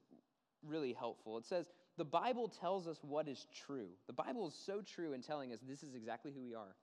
really 0.67 0.93
helpful. 0.93 1.37
It 1.37 1.45
says, 1.45 1.67
The 1.99 2.05
Bible 2.05 2.49
tells 2.49 2.87
us 2.87 2.99
what 3.03 3.29
is 3.29 3.47
true. 3.67 3.89
The 4.07 4.13
Bible 4.13 4.49
is 4.49 4.55
so 4.55 4.81
true 4.81 5.13
in 5.13 5.23
telling 5.23 5.53
us 5.53 5.61
this 5.67 5.83
is 5.83 5.95
exactly 5.95 6.33
who 6.35 6.43
we 6.43 6.55
are. 6.55 6.75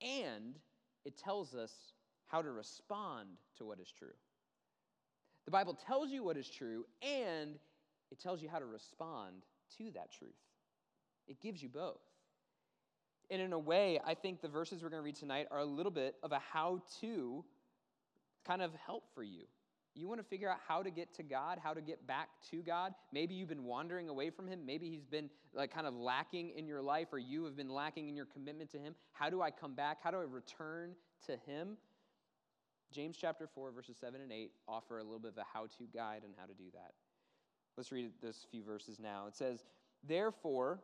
And 0.00 0.56
it 1.04 1.16
tells 1.16 1.54
us 1.54 1.72
how 2.26 2.42
to 2.42 2.50
respond 2.52 3.28
to 3.56 3.64
what 3.64 3.80
is 3.80 3.90
true. 3.90 4.14
The 5.46 5.50
Bible 5.50 5.74
tells 5.74 6.10
you 6.10 6.22
what 6.22 6.36
is 6.36 6.48
true, 6.48 6.84
and 7.00 7.58
it 8.10 8.20
tells 8.20 8.42
you 8.42 8.48
how 8.50 8.58
to 8.58 8.66
respond 8.66 9.44
to 9.78 9.90
that 9.92 10.12
truth. 10.12 10.36
It 11.28 11.40
gives 11.40 11.62
you 11.62 11.68
both. 11.68 12.00
And 13.30 13.42
in 13.42 13.52
a 13.52 13.58
way, 13.58 14.00
I 14.04 14.14
think 14.14 14.40
the 14.40 14.48
verses 14.48 14.82
we're 14.82 14.88
going 14.88 15.02
to 15.02 15.04
read 15.04 15.16
tonight 15.16 15.46
are 15.50 15.58
a 15.58 15.64
little 15.64 15.92
bit 15.92 16.16
of 16.22 16.32
a 16.32 16.40
how 16.52 16.82
to 17.00 17.44
kind 18.46 18.62
of 18.62 18.72
help 18.86 19.04
for 19.14 19.22
you. 19.22 19.42
You 19.94 20.06
want 20.06 20.20
to 20.20 20.24
figure 20.24 20.48
out 20.48 20.58
how 20.66 20.82
to 20.82 20.90
get 20.90 21.12
to 21.14 21.22
God, 21.22 21.58
how 21.62 21.74
to 21.74 21.80
get 21.80 22.06
back 22.06 22.28
to 22.50 22.62
God. 22.62 22.94
Maybe 23.12 23.34
you've 23.34 23.48
been 23.48 23.64
wandering 23.64 24.08
away 24.08 24.30
from 24.30 24.46
Him. 24.46 24.64
Maybe 24.64 24.88
He's 24.88 25.04
been 25.04 25.28
like 25.52 25.74
kind 25.74 25.86
of 25.86 25.94
lacking 25.94 26.50
in 26.56 26.66
your 26.66 26.80
life, 26.80 27.08
or 27.12 27.18
you 27.18 27.44
have 27.44 27.56
been 27.56 27.68
lacking 27.68 28.08
in 28.08 28.16
your 28.16 28.26
commitment 28.26 28.70
to 28.70 28.78
Him. 28.78 28.94
How 29.12 29.28
do 29.28 29.42
I 29.42 29.50
come 29.50 29.74
back? 29.74 29.98
How 30.02 30.10
do 30.10 30.18
I 30.18 30.22
return 30.22 30.94
to 31.26 31.36
Him? 31.50 31.76
James 32.92 33.18
chapter 33.20 33.46
4, 33.46 33.72
verses 33.72 33.96
7 34.00 34.20
and 34.20 34.32
8 34.32 34.52
offer 34.66 34.98
a 34.98 35.02
little 35.02 35.18
bit 35.18 35.32
of 35.32 35.38
a 35.38 35.44
how 35.52 35.66
to 35.66 35.84
guide 35.92 36.22
on 36.24 36.30
how 36.38 36.46
to 36.46 36.54
do 36.54 36.70
that. 36.72 36.92
Let's 37.76 37.92
read 37.92 38.10
those 38.22 38.46
few 38.50 38.62
verses 38.62 38.98
now. 38.98 39.26
It 39.26 39.36
says, 39.36 39.64
Therefore, 40.06 40.80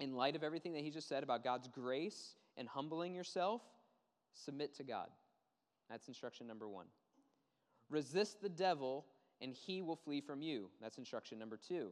in 0.00 0.14
light 0.14 0.34
of 0.34 0.42
everything 0.42 0.72
that 0.72 0.82
he 0.82 0.90
just 0.90 1.08
said 1.08 1.22
about 1.22 1.44
God's 1.44 1.68
grace 1.68 2.34
and 2.56 2.66
humbling 2.66 3.14
yourself, 3.14 3.62
submit 4.32 4.74
to 4.76 4.82
God. 4.82 5.08
That's 5.88 6.08
instruction 6.08 6.46
number 6.46 6.68
one. 6.68 6.86
Resist 7.90 8.40
the 8.40 8.48
devil, 8.48 9.04
and 9.40 9.52
he 9.52 9.82
will 9.82 9.96
flee 9.96 10.20
from 10.20 10.42
you. 10.42 10.70
That's 10.80 10.98
instruction 10.98 11.38
number 11.38 11.56
two. 11.56 11.90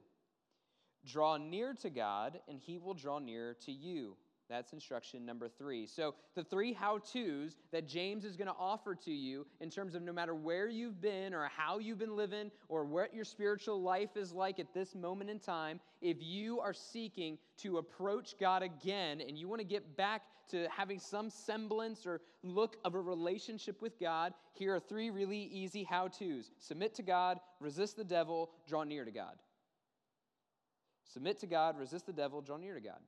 Draw 1.05 1.37
near 1.39 1.75
to 1.75 1.91
God, 1.91 2.41
and 2.49 2.59
he 2.59 2.79
will 2.79 2.95
draw 2.95 3.19
near 3.19 3.55
to 3.67 3.73
you. 3.73 4.17
That's 4.49 4.73
instruction 4.73 5.27
number 5.27 5.47
three. 5.49 5.87
So, 5.87 6.15
the 6.35 6.43
three 6.43 6.73
how 6.73 6.99
to's 6.99 7.59
that 7.71 7.87
James 7.87 8.25
is 8.25 8.35
going 8.37 8.49
to 8.49 8.55
offer 8.59 8.95
to 8.95 9.11
you 9.11 9.47
in 9.61 9.69
terms 9.69 9.95
of 9.95 10.03
no 10.03 10.13
matter 10.13 10.35
where 10.35 10.69
you've 10.69 11.03
been 11.03 11.35
or 11.35 11.51
how 11.55 11.79
you've 11.79 11.99
been 11.99 12.17
living 12.17 12.51
or 12.69 12.85
what 12.85 13.15
your 13.15 13.25
spiritual 13.25 13.83
life 13.83 14.17
is 14.17 14.33
like 14.33 14.59
at 14.59 14.73
this 14.73 14.95
moment 14.95 15.29
in 15.29 15.39
time, 15.39 15.81
if 16.01 16.17
you 16.21 16.61
are 16.61 16.73
seeking 16.73 17.37
to 17.59 17.77
approach 17.77 18.37
God 18.41 18.63
again 18.63 19.21
and 19.21 19.37
you 19.37 19.49
want 19.49 19.61
to 19.61 19.67
get 19.67 19.97
back 19.99 20.23
to 20.51 20.67
having 20.75 20.99
some 20.99 21.29
semblance 21.29 22.07
or 22.07 22.23
look 22.43 22.77
of 22.87 22.95
a 22.95 23.01
relationship 23.01 23.83
with 23.83 24.01
God, 24.01 24.33
here 24.55 24.75
are 24.75 24.81
three 24.81 25.11
really 25.11 25.43
easy 25.53 25.85
how 25.85 26.09
to's 26.09 26.51
submit 26.59 26.95
to 26.95 27.03
God, 27.03 27.39
resist 27.61 27.97
the 27.97 28.05
devil, 28.05 28.51
draw 28.67 28.83
near 28.85 29.05
to 29.05 29.11
God. 29.11 29.35
Submit 31.05 31.39
to 31.41 31.47
God, 31.47 31.79
resist 31.79 32.07
the 32.07 32.13
devil, 32.13 32.41
draw 32.41 32.57
near 32.57 32.75
to 32.75 32.81
God. 32.81 33.01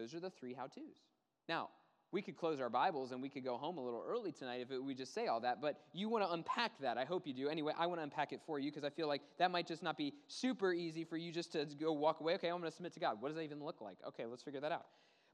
Those 0.00 0.14
are 0.14 0.20
the 0.20 0.30
three 0.30 0.54
how 0.54 0.66
to's. 0.66 1.02
Now, 1.48 1.68
we 2.12 2.22
could 2.22 2.36
close 2.36 2.58
our 2.58 2.70
Bibles 2.70 3.12
and 3.12 3.20
we 3.20 3.28
could 3.28 3.44
go 3.44 3.56
home 3.56 3.76
a 3.76 3.84
little 3.84 4.02
early 4.06 4.32
tonight 4.32 4.60
if 4.62 4.70
it, 4.70 4.82
we 4.82 4.94
just 4.94 5.14
say 5.14 5.26
all 5.26 5.40
that, 5.40 5.60
but 5.60 5.80
you 5.92 6.08
want 6.08 6.24
to 6.24 6.32
unpack 6.32 6.72
that. 6.80 6.98
I 6.98 7.04
hope 7.04 7.26
you 7.26 7.34
do. 7.34 7.48
Anyway, 7.48 7.72
I 7.78 7.86
want 7.86 8.00
to 8.00 8.02
unpack 8.02 8.32
it 8.32 8.40
for 8.46 8.58
you 8.58 8.70
because 8.70 8.82
I 8.82 8.90
feel 8.90 9.06
like 9.06 9.20
that 9.38 9.50
might 9.50 9.66
just 9.66 9.82
not 9.82 9.96
be 9.96 10.14
super 10.26 10.72
easy 10.72 11.04
for 11.04 11.16
you 11.16 11.30
just 11.30 11.52
to 11.52 11.66
go 11.78 11.92
walk 11.92 12.20
away. 12.20 12.34
Okay, 12.34 12.48
I'm 12.48 12.58
going 12.58 12.70
to 12.70 12.74
submit 12.74 12.94
to 12.94 13.00
God. 13.00 13.20
What 13.20 13.28
does 13.28 13.36
that 13.36 13.44
even 13.44 13.62
look 13.62 13.80
like? 13.80 13.98
Okay, 14.08 14.26
let's 14.26 14.42
figure 14.42 14.60
that 14.60 14.72
out. 14.72 14.86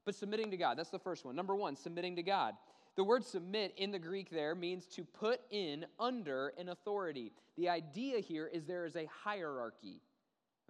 But 0.05 0.15
submitting 0.15 0.51
to 0.51 0.57
God, 0.57 0.77
that's 0.77 0.89
the 0.89 0.99
first 0.99 1.25
one. 1.25 1.35
Number 1.35 1.55
one, 1.55 1.75
submitting 1.75 2.15
to 2.17 2.23
God. 2.23 2.53
The 2.95 3.03
word 3.03 3.23
submit 3.23 3.73
in 3.77 3.91
the 3.91 3.99
Greek 3.99 4.29
there 4.29 4.53
means 4.53 4.85
to 4.87 5.03
put 5.03 5.39
in 5.49 5.85
under 5.99 6.53
an 6.57 6.69
authority. 6.69 7.31
The 7.57 7.69
idea 7.69 8.19
here 8.19 8.47
is 8.47 8.65
there 8.65 8.85
is 8.85 8.95
a 8.95 9.07
hierarchy. 9.23 10.01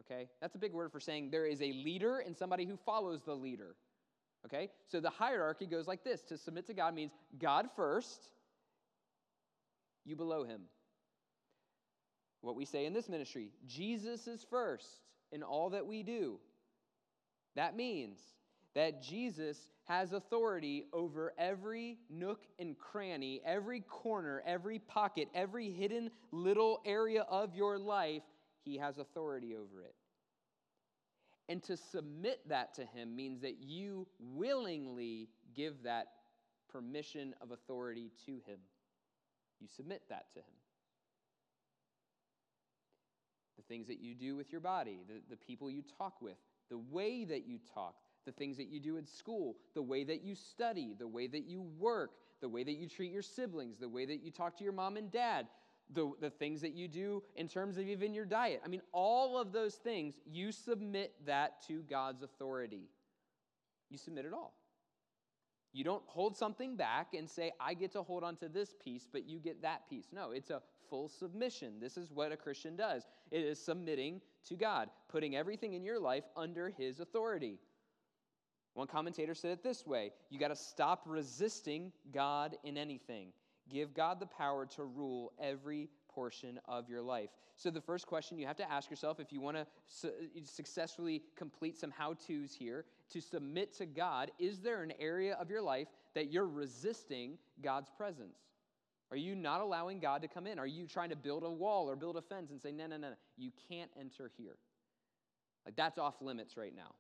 Okay? 0.02 0.30
That's 0.42 0.56
a 0.56 0.60
big 0.60 0.74
word 0.74 0.92
for 0.92 1.00
saying 1.00 1.32
there 1.32 1.46
is 1.46 1.62
a 1.62 1.72
leader 1.72 2.20
and 2.20 2.36
somebody 2.36 2.66
who 2.66 2.78
follows 2.78 3.22
the 3.26 3.34
leader. 3.34 3.76
Okay? 4.48 4.70
So 4.88 5.00
the 5.00 5.10
hierarchy 5.10 5.66
goes 5.66 5.88
like 5.88 6.04
this 6.04 6.22
to 6.24 6.38
submit 6.38 6.68
to 6.68 6.74
God 6.74 6.96
means 6.96 7.12
God 7.40 7.68
first, 7.76 8.30
you 10.06 10.16
below 10.16 10.44
him. 10.44 10.62
What 12.42 12.56
we 12.56 12.66
say 12.66 12.86
in 12.86 12.94
this 12.94 13.10
ministry 13.10 13.52
Jesus 13.66 14.28
is 14.28 14.46
first 14.50 14.88
in 15.32 15.44
all 15.44 15.70
that 15.72 15.86
we 15.86 16.04
do. 16.04 16.40
That 17.56 17.76
means 17.76 18.20
that 18.74 19.02
Jesus 19.02 19.58
has 19.86 20.14
authority 20.14 20.86
over 20.94 21.34
every 21.38 21.98
nook 22.10 22.42
and 22.60 22.78
cranny, 22.78 23.42
every 23.44 23.82
corner, 23.82 24.44
every 24.46 24.80
pocket, 24.80 25.28
every 25.34 25.72
hidden 25.72 26.12
little 26.32 26.82
area 26.86 27.24
of 27.24 27.56
your 27.56 27.80
life. 27.80 28.22
He 28.64 28.78
has 28.78 28.98
authority 28.98 29.56
over 29.56 29.82
it. 29.82 29.96
And 31.50 31.64
to 31.64 31.78
submit 31.78 32.42
that 32.50 32.74
to 32.76 32.86
Him 32.86 33.16
means 33.16 33.42
that 33.42 33.58
you 33.62 34.08
willingly 34.20 35.30
give 35.56 35.84
that 35.84 36.08
permission 36.72 37.34
of 37.42 37.52
authority 37.52 38.12
to 38.26 38.34
Him. 38.46 38.60
You 39.60 39.68
submit 39.76 40.04
that 40.10 40.26
to 40.34 40.40
Him. 40.40 40.46
The 43.56 43.64
things 43.64 43.88
that 43.88 44.00
you 44.00 44.14
do 44.14 44.36
with 44.36 44.52
your 44.52 44.62
body, 44.62 45.00
the, 45.08 45.22
the 45.30 45.38
people 45.38 45.72
you 45.72 45.84
talk 45.98 46.22
with, 46.22 46.38
the 46.70 46.78
way 46.78 47.24
that 47.24 47.48
you 47.48 47.60
talk, 47.74 47.96
the 48.26 48.32
things 48.34 48.58
that 48.58 48.68
you 48.68 48.80
do 48.80 48.98
at 48.98 49.08
school, 49.08 49.56
the 49.74 49.82
way 49.82 50.04
that 50.04 50.22
you 50.24 50.36
study, 50.36 50.94
the 50.98 51.08
way 51.08 51.28
that 51.28 51.46
you 51.46 51.62
work, 51.80 52.12
the 52.42 52.50
way 52.50 52.64
that 52.64 52.74
you 52.74 52.88
treat 52.88 53.12
your 53.12 53.22
siblings, 53.22 53.78
the 53.80 53.90
way 53.90 54.06
that 54.06 54.22
you 54.22 54.32
talk 54.32 54.58
to 54.58 54.64
your 54.64 54.74
mom 54.74 54.98
and 54.98 55.10
dad, 55.10 55.48
the, 55.94 56.12
the 56.20 56.30
things 56.30 56.62
that 56.62 56.74
you 56.74 56.88
do 56.88 57.24
in 57.36 57.48
terms 57.48 57.78
of 57.78 57.88
even 57.88 58.14
your 58.14 58.26
diet. 58.26 58.62
I 58.64 58.68
mean, 58.68 58.82
all 58.92 59.38
of 59.38 59.52
those 59.52 59.76
things, 59.76 60.16
you 60.26 60.52
submit 60.52 61.14
that 61.26 61.66
to 61.68 61.82
God's 61.84 62.24
authority. 62.24 62.90
You 63.90 63.98
submit 63.98 64.26
it 64.26 64.34
all. 64.34 64.54
You 65.74 65.84
don't 65.84 66.04
hold 66.08 66.36
something 66.36 66.76
back 66.76 67.14
and 67.14 67.30
say, 67.30 67.52
I 67.60 67.74
get 67.74 67.92
to 67.92 68.04
hold 68.04 68.24
on 68.24 68.36
to 68.38 68.50
this 68.50 68.74
piece, 68.84 69.08
but 69.12 69.28
you 69.28 69.40
get 69.40 69.62
that 69.62 69.90
piece. 69.90 70.08
No, 70.12 70.32
it's 70.32 70.50
a 70.50 70.62
full 70.90 71.10
submission. 71.10 71.74
This 71.80 71.98
is 71.98 72.12
what 72.12 72.32
a 72.32 72.38
Christian 72.38 72.76
does 72.76 73.04
it 73.32 73.42
is 73.44 73.60
submitting 73.60 74.22
to 74.48 74.56
God, 74.56 74.90
putting 75.10 75.36
everything 75.36 75.74
in 75.74 75.84
your 75.84 76.00
life 76.00 76.24
under 76.36 76.70
His 76.70 77.00
authority. 77.00 77.60
One 78.74 78.88
commentator 78.88 79.34
said 79.34 79.52
it 79.52 79.64
this 79.64 79.86
way 79.86 80.12
you 80.30 80.40
got 80.40 80.50
to 80.50 80.56
stop 80.56 81.04
resisting 81.06 81.92
God 82.12 82.56
in 82.64 82.78
anything. 82.78 83.30
Give 83.70 83.94
God 83.94 84.20
the 84.20 84.26
power 84.26 84.66
to 84.76 84.84
rule 84.84 85.34
every 85.40 85.90
portion 86.18 86.60
of 86.66 86.90
your 86.90 87.02
life. 87.02 87.30
So, 87.56 87.70
the 87.70 87.82
first 87.82 88.08
question 88.08 88.38
you 88.38 88.48
have 88.48 88.58
to 88.58 88.72
ask 88.72 88.90
yourself 88.90 89.20
if 89.20 89.32
you 89.32 89.42
want 89.42 89.58
to 89.58 89.68
su- 89.88 90.12
successfully 90.44 91.24
complete 91.36 91.78
some 91.78 91.92
how 91.92 92.14
to's 92.14 92.54
here 92.54 92.86
to 93.12 93.22
submit 93.22 93.76
to 93.78 93.86
God, 93.86 94.32
is 94.40 94.60
there 94.60 94.84
an 94.84 94.94
area 95.00 95.36
of 95.36 95.50
your 95.50 95.62
life 95.62 95.88
that 96.14 96.32
you're 96.32 96.48
resisting 96.48 97.38
God's 97.62 97.90
presence? 97.90 98.38
Are 99.10 99.18
you 99.18 99.36
not 99.36 99.62
allowing 99.62 100.00
God 100.00 100.22
to 100.22 100.28
come 100.28 100.48
in? 100.48 100.60
Are 100.60 100.68
you 100.68 100.86
trying 100.86 101.10
to 101.10 101.16
build 101.16 101.44
a 101.44 101.50
wall 101.50 101.90
or 101.90 101.96
build 101.96 102.18
a 102.18 102.22
fence 102.22 102.52
and 102.52 102.62
say, 102.62 102.72
no, 102.72 102.88
no, 102.88 102.98
no, 102.98 103.10
no, 103.10 103.16
you 103.38 103.52
can't 103.70 103.90
enter 103.98 104.30
here? 104.38 104.58
Like, 105.66 105.76
that's 105.76 105.98
off 105.98 106.16
limits 106.22 106.58
right 106.58 106.76
now. 106.76 106.96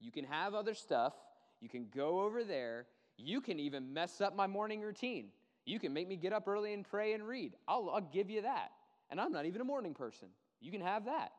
You 0.00 0.10
can 0.10 0.24
have 0.24 0.54
other 0.54 0.74
stuff, 0.74 1.14
you 1.60 1.68
can 1.68 1.86
go 1.94 2.20
over 2.22 2.44
there, 2.44 2.86
you 3.16 3.40
can 3.40 3.60
even 3.60 3.92
mess 3.92 4.20
up 4.20 4.34
my 4.34 4.46
morning 4.46 4.80
routine. 4.80 5.28
You 5.66 5.78
can 5.78 5.92
make 5.92 6.08
me 6.08 6.16
get 6.16 6.32
up 6.32 6.46
early 6.46 6.72
and 6.72 6.84
pray 6.84 7.14
and 7.14 7.26
read. 7.26 7.54
I'll, 7.66 7.90
I'll 7.90 8.10
give 8.12 8.30
you 8.30 8.42
that. 8.42 8.72
And 9.10 9.20
I'm 9.20 9.32
not 9.32 9.46
even 9.46 9.60
a 9.60 9.64
morning 9.64 9.94
person. 9.94 10.28
You 10.60 10.70
can 10.70 10.80
have 10.80 11.06
that. 11.06 11.32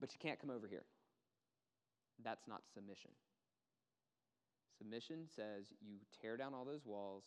But 0.00 0.12
you 0.12 0.18
can't 0.20 0.40
come 0.40 0.50
over 0.50 0.66
here. 0.68 0.84
That's 2.24 2.46
not 2.46 2.62
submission. 2.72 3.10
Submission 4.76 5.26
says 5.34 5.72
you 5.80 5.96
tear 6.20 6.36
down 6.36 6.54
all 6.54 6.64
those 6.64 6.86
walls, 6.86 7.24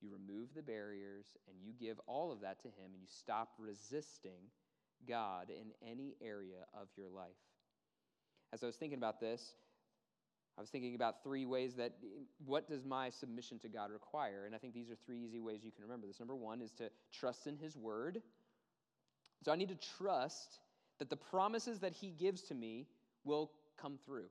you 0.00 0.10
remove 0.10 0.54
the 0.54 0.62
barriers, 0.62 1.26
and 1.46 1.56
you 1.62 1.72
give 1.78 2.00
all 2.06 2.32
of 2.32 2.40
that 2.40 2.60
to 2.62 2.68
Him, 2.68 2.92
and 2.94 3.02
you 3.02 3.08
stop 3.08 3.50
resisting 3.58 4.48
God 5.06 5.50
in 5.50 5.72
any 5.86 6.16
area 6.22 6.64
of 6.74 6.88
your 6.96 7.10
life. 7.10 7.28
As 8.52 8.62
I 8.62 8.66
was 8.66 8.76
thinking 8.76 8.98
about 8.98 9.20
this, 9.20 9.54
I 10.60 10.62
was 10.62 10.68
thinking 10.68 10.94
about 10.94 11.22
three 11.24 11.46
ways 11.46 11.72
that 11.76 11.94
what 12.44 12.68
does 12.68 12.84
my 12.84 13.08
submission 13.08 13.58
to 13.60 13.68
God 13.70 13.90
require? 13.90 14.44
And 14.44 14.54
I 14.54 14.58
think 14.58 14.74
these 14.74 14.90
are 14.90 14.94
three 15.06 15.18
easy 15.18 15.40
ways 15.40 15.60
you 15.64 15.70
can 15.70 15.82
remember 15.82 16.06
this. 16.06 16.20
Number 16.20 16.36
one 16.36 16.60
is 16.60 16.70
to 16.72 16.90
trust 17.18 17.46
in 17.46 17.56
His 17.56 17.78
Word. 17.78 18.20
So 19.42 19.52
I 19.52 19.56
need 19.56 19.70
to 19.70 19.78
trust 19.96 20.58
that 20.98 21.08
the 21.08 21.16
promises 21.16 21.80
that 21.80 21.94
He 21.94 22.10
gives 22.10 22.42
to 22.42 22.54
me 22.54 22.86
will 23.24 23.50
come 23.80 23.98
through. 24.04 24.26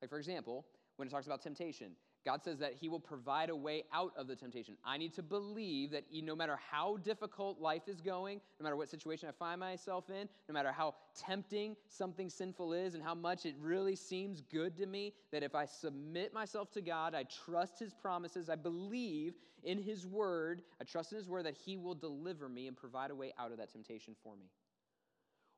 Like, 0.00 0.10
for 0.10 0.18
example, 0.18 0.66
when 0.96 1.06
it 1.06 1.12
talks 1.12 1.26
about 1.26 1.42
temptation, 1.42 1.92
God 2.24 2.42
says 2.42 2.58
that 2.58 2.74
He 2.80 2.88
will 2.88 3.00
provide 3.00 3.50
a 3.50 3.56
way 3.56 3.84
out 3.92 4.12
of 4.16 4.26
the 4.26 4.36
temptation. 4.36 4.76
I 4.84 4.96
need 4.96 5.12
to 5.14 5.22
believe 5.22 5.90
that 5.90 6.04
no 6.12 6.36
matter 6.36 6.58
how 6.70 6.98
difficult 6.98 7.60
life 7.60 7.88
is 7.88 8.00
going, 8.00 8.40
no 8.60 8.64
matter 8.64 8.76
what 8.76 8.88
situation 8.88 9.28
I 9.28 9.32
find 9.32 9.58
myself 9.58 10.08
in, 10.08 10.28
no 10.48 10.52
matter 10.52 10.70
how 10.70 10.94
tempting 11.18 11.76
something 11.88 12.30
sinful 12.30 12.72
is 12.72 12.94
and 12.94 13.02
how 13.02 13.14
much 13.14 13.44
it 13.44 13.56
really 13.60 13.96
seems 13.96 14.40
good 14.40 14.76
to 14.76 14.86
me, 14.86 15.14
that 15.32 15.42
if 15.42 15.54
I 15.54 15.64
submit 15.64 16.32
myself 16.32 16.70
to 16.72 16.80
God, 16.80 17.14
I 17.14 17.24
trust 17.44 17.78
His 17.78 17.92
promises, 17.92 18.48
I 18.48 18.56
believe 18.56 19.34
in 19.64 19.78
His 19.78 20.06
word, 20.06 20.62
I 20.80 20.84
trust 20.84 21.12
in 21.12 21.18
His 21.18 21.28
word 21.28 21.46
that 21.46 21.56
He 21.56 21.76
will 21.76 21.94
deliver 21.94 22.48
me 22.48 22.68
and 22.68 22.76
provide 22.76 23.10
a 23.10 23.14
way 23.14 23.32
out 23.38 23.50
of 23.50 23.58
that 23.58 23.72
temptation 23.72 24.14
for 24.22 24.36
me. 24.36 24.46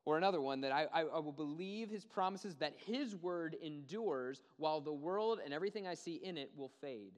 Or 0.07 0.19
another 0.19 0.41
one 0.41 0.61
that 0.61 0.73
I, 0.73 0.87
I, 0.93 1.19
will 1.19 1.33
believe 1.33 1.89
his 1.89 2.05
promises 2.05 2.57
that 2.57 2.75
his 2.77 3.17
word 3.17 3.57
endures 3.63 4.43
while 4.59 4.83
the 4.83 4.93
world 4.93 5.41
and 5.43 5.55
everything 5.55 5.87
I 5.87 5.95
see 5.95 6.17
in 6.17 6.37
it 6.37 6.51
will 6.55 6.71
fade. 6.83 7.15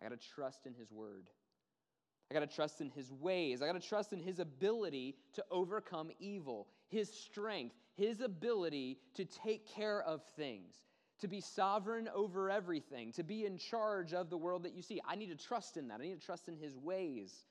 I 0.00 0.08
got 0.08 0.20
to 0.20 0.28
trust 0.34 0.66
in 0.66 0.74
his 0.74 0.90
word. 0.90 1.30
I 2.30 2.34
got 2.34 2.40
to 2.40 2.54
trust 2.54 2.80
in 2.80 2.90
his 2.90 3.12
ways. 3.12 3.62
I 3.62 3.66
got 3.66 3.80
to 3.80 3.88
trust 3.88 4.12
in 4.12 4.20
his 4.20 4.38
ability 4.38 5.16
to 5.34 5.44
overcome 5.50 6.10
evil, 6.18 6.66
his 6.88 7.08
strength, 7.08 7.74
his 7.94 8.20
ability 8.20 8.98
to 9.14 9.24
take 9.24 9.66
care 9.72 10.02
of 10.02 10.22
things, 10.36 10.74
to 11.20 11.28
be 11.28 11.40
sovereign 11.40 12.08
over 12.14 12.50
everything, 12.50 13.12
to 13.12 13.22
be 13.22 13.46
in 13.46 13.56
charge 13.56 14.12
of 14.12 14.28
the 14.28 14.36
world 14.36 14.64
that 14.64 14.74
you 14.74 14.82
see. 14.82 15.00
I 15.08 15.14
need 15.14 15.30
to 15.30 15.46
trust 15.46 15.76
in 15.76 15.88
that. 15.88 16.00
I 16.00 16.04
need 16.04 16.20
to 16.20 16.26
trust 16.26 16.48
in 16.48 16.56
his 16.56 16.76
ways. 16.76 17.44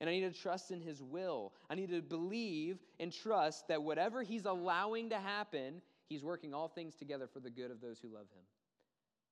And 0.00 0.08
I 0.08 0.12
need 0.12 0.32
to 0.32 0.40
trust 0.40 0.70
in 0.70 0.80
His 0.80 1.02
will. 1.02 1.52
I 1.68 1.74
need 1.74 1.90
to 1.90 2.00
believe 2.00 2.78
and 2.98 3.12
trust 3.12 3.68
that 3.68 3.82
whatever 3.82 4.22
He's 4.22 4.46
allowing 4.46 5.10
to 5.10 5.18
happen, 5.18 5.82
He's 6.08 6.24
working 6.24 6.54
all 6.54 6.68
things 6.68 6.94
together 6.94 7.26
for 7.26 7.40
the 7.40 7.50
good 7.50 7.70
of 7.70 7.80
those 7.80 7.98
who 8.00 8.08
love 8.08 8.26
Him. 8.34 8.42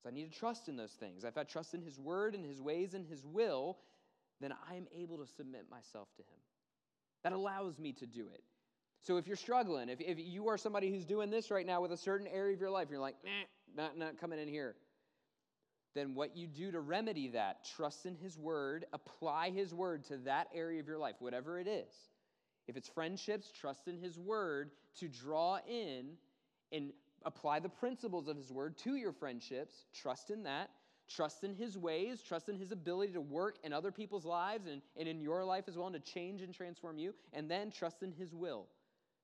So 0.03 0.11
I 0.11 0.13
need 0.13 0.31
to 0.31 0.39
trust 0.39 0.69
in 0.69 0.77
those 0.77 0.93
things. 0.93 1.25
If 1.25 1.39
I 1.39 1.45
trust 1.45 1.75
in 1.75 1.83
His 1.83 1.99
word 1.99 2.35
and 2.35 2.45
His 2.45 2.61
ways 2.61 2.95
and 2.95 3.07
His 3.07 3.25
will, 3.25 3.79
then 4.41 4.53
I 4.71 4.75
am 4.75 4.87
able 4.97 5.17
to 5.19 5.27
submit 5.27 5.67
myself 5.71 6.09
to 6.17 6.23
Him. 6.23 6.39
That 7.25 7.33
allows 7.33 7.79
me 7.79 7.93
to 7.95 8.07
do 8.07 8.29
it. 8.33 8.43
So 9.01 9.17
if 9.17 9.27
you're 9.27 9.37
struggling, 9.37 9.89
if, 9.89 10.01
if 10.01 10.19
you 10.19 10.49
are 10.49 10.59
somebody 10.59 10.91
who's 10.91 11.05
doing 11.05 11.31
this 11.31 11.51
right 11.51 11.67
now 11.67 11.81
with 11.81 11.93
a 11.93 11.97
certain 11.97 12.27
area 12.27 12.55
of 12.55 12.61
your 12.61 12.71
life, 12.71 12.89
you're 12.91 13.01
like, 13.01 13.17
nah, 13.25 13.85
not, 13.85 13.97
not 13.97 14.21
coming 14.21 14.39
in 14.39 14.49
here 14.49 14.75
then 15.95 16.15
what 16.15 16.37
you 16.37 16.47
do 16.47 16.71
to 16.71 16.81
remedy 16.81 17.29
that, 17.29 17.67
trust 17.77 18.07
in 18.07 18.15
His 18.17 18.39
Word, 18.39 18.87
apply 18.93 19.51
His 19.51 19.75
Word 19.75 20.05
to 20.07 20.19
that 20.19 20.49
area 20.55 20.81
of 20.81 20.87
your 20.87 20.99
life, 20.99 21.17
whatever 21.19 21.59
it 21.59 21.67
is. 21.67 21.93
If 22.67 22.77
it's 22.77 22.89
friendships, 22.89 23.51
trust 23.51 23.89
in 23.89 23.99
His 23.99 24.19
Word 24.19 24.71
to 25.01 25.09
draw 25.09 25.59
in 25.69 26.11
and 26.71 26.93
apply 27.25 27.61
the 27.61 27.69
principles 27.69 28.29
of 28.29 28.37
His 28.37 28.53
Word 28.53 28.77
to 28.79 28.97
your 28.97 29.13
friendships. 29.13 29.87
Trust 29.95 30.31
in 30.31 30.43
that. 30.45 30.71
Trust 31.09 31.43
in 31.43 31.55
His 31.55 31.79
ways. 31.79 32.23
Trust 32.23 32.51
in 32.51 32.59
His 32.59 32.71
ability 32.71 33.15
to 33.15 33.21
work 33.21 33.57
in 33.65 33.73
other 33.73 33.91
people's 33.91 34.27
lives 34.27 34.67
and, 34.67 34.83
and 34.97 35.09
in 35.09 35.21
your 35.21 35.45
life 35.45 35.65
as 35.67 35.77
well, 35.77 35.87
and 35.87 35.95
to 35.95 36.13
change 36.13 36.43
and 36.43 36.53
transform 36.53 36.99
you. 36.99 37.15
And 37.33 37.51
then 37.51 37.71
trust 37.71 38.03
in 38.03 38.13
His 38.13 38.35
will. 38.35 38.67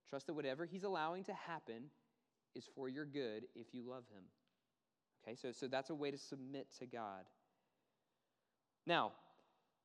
Trust 0.09 0.27
that 0.29 0.35
whatever 0.35 0.65
He's 0.65 0.85
allowing 0.85 1.25
to 1.25 1.35
happen 1.35 1.91
is 2.55 2.67
for 2.75 2.89
your 2.89 3.05
good 3.05 3.45
if 3.55 3.67
you 3.73 3.83
love 3.87 4.05
Him. 4.11 4.25
Okay, 5.27 5.37
so, 5.37 5.53
so 5.53 5.69
that's 5.69 5.91
a 5.91 5.95
way 5.95 6.11
to 6.11 6.19
submit 6.19 6.67
to 6.79 6.87
God. 6.87 7.25
Now, 8.87 9.13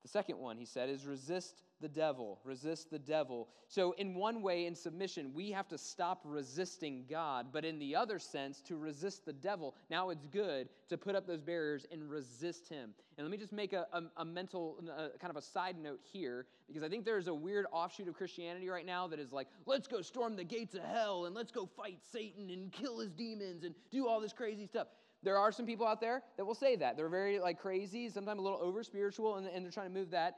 the 0.01 0.09
second 0.09 0.37
one, 0.37 0.57
he 0.57 0.65
said, 0.65 0.89
is 0.89 1.05
resist 1.05 1.63
the 1.81 1.87
devil. 1.87 2.39
Resist 2.43 2.89
the 2.89 2.99
devil. 2.99 3.47
So, 3.67 3.93
in 3.93 4.15
one 4.15 4.41
way, 4.41 4.65
in 4.65 4.75
submission, 4.75 5.31
we 5.33 5.51
have 5.51 5.67
to 5.69 5.77
stop 5.77 6.21
resisting 6.25 7.05
God, 7.09 7.47
but 7.51 7.63
in 7.63 7.79
the 7.79 7.95
other 7.95 8.19
sense, 8.19 8.61
to 8.61 8.77
resist 8.77 9.25
the 9.25 9.33
devil. 9.33 9.75
Now 9.89 10.09
it's 10.09 10.25
good 10.25 10.69
to 10.89 10.97
put 10.97 11.15
up 11.15 11.27
those 11.27 11.41
barriers 11.41 11.85
and 11.91 12.09
resist 12.09 12.67
him. 12.67 12.93
And 13.17 13.25
let 13.25 13.31
me 13.31 13.37
just 13.37 13.53
make 13.53 13.73
a, 13.73 13.87
a, 13.93 14.03
a 14.17 14.25
mental, 14.25 14.77
a, 14.89 15.17
kind 15.19 15.31
of 15.31 15.37
a 15.37 15.41
side 15.41 15.77
note 15.77 15.99
here, 16.01 16.47
because 16.67 16.83
I 16.83 16.89
think 16.89 17.05
there's 17.05 17.27
a 17.27 17.33
weird 17.33 17.65
offshoot 17.71 18.07
of 18.07 18.13
Christianity 18.13 18.69
right 18.69 18.85
now 18.85 19.07
that 19.07 19.19
is 19.19 19.31
like, 19.31 19.47
let's 19.65 19.87
go 19.87 20.01
storm 20.01 20.35
the 20.35 20.43
gates 20.43 20.75
of 20.75 20.83
hell 20.83 21.25
and 21.25 21.35
let's 21.35 21.51
go 21.51 21.65
fight 21.65 21.99
Satan 22.11 22.49
and 22.49 22.71
kill 22.71 22.99
his 22.99 23.11
demons 23.11 23.63
and 23.63 23.75
do 23.91 24.07
all 24.07 24.19
this 24.21 24.33
crazy 24.33 24.65
stuff. 24.65 24.87
There 25.21 25.37
are 25.37 25.51
some 25.51 25.65
people 25.65 25.85
out 25.85 25.99
there 25.99 26.23
that 26.37 26.45
will 26.45 26.55
say 26.55 26.75
that. 26.77 26.95
They're 26.95 27.09
very 27.09 27.39
like 27.39 27.59
crazy, 27.59 28.09
sometimes 28.09 28.39
a 28.39 28.41
little 28.41 28.59
over 28.61 28.83
spiritual, 28.83 29.35
and, 29.35 29.47
and 29.47 29.65
they're 29.65 29.71
trying 29.71 29.91
to 29.91 29.99
move 29.99 30.11
that. 30.11 30.37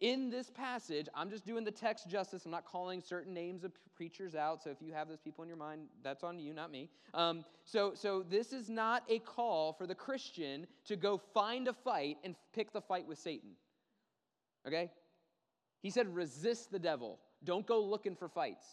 In 0.00 0.28
this 0.28 0.50
passage, 0.50 1.06
I'm 1.14 1.30
just 1.30 1.46
doing 1.46 1.64
the 1.64 1.70
text 1.70 2.08
justice. 2.08 2.44
I'm 2.44 2.50
not 2.50 2.64
calling 2.64 3.00
certain 3.00 3.32
names 3.32 3.64
of 3.64 3.72
preachers 3.94 4.34
out. 4.34 4.62
So 4.62 4.70
if 4.70 4.82
you 4.82 4.92
have 4.92 5.08
those 5.08 5.20
people 5.20 5.42
in 5.42 5.48
your 5.48 5.56
mind, 5.56 5.82
that's 6.02 6.24
on 6.24 6.38
you, 6.38 6.52
not 6.52 6.70
me. 6.70 6.90
Um, 7.14 7.44
so, 7.64 7.92
so 7.94 8.24
this 8.28 8.52
is 8.52 8.68
not 8.68 9.04
a 9.08 9.20
call 9.20 9.72
for 9.72 9.86
the 9.86 9.94
Christian 9.94 10.66
to 10.86 10.96
go 10.96 11.16
find 11.32 11.68
a 11.68 11.72
fight 11.72 12.16
and 12.24 12.34
pick 12.52 12.72
the 12.72 12.80
fight 12.80 13.06
with 13.06 13.18
Satan. 13.18 13.50
Okay? 14.66 14.90
He 15.80 15.90
said, 15.90 16.14
resist 16.14 16.72
the 16.72 16.78
devil. 16.78 17.20
Don't 17.44 17.66
go 17.66 17.80
looking 17.82 18.16
for 18.16 18.28
fights. 18.28 18.66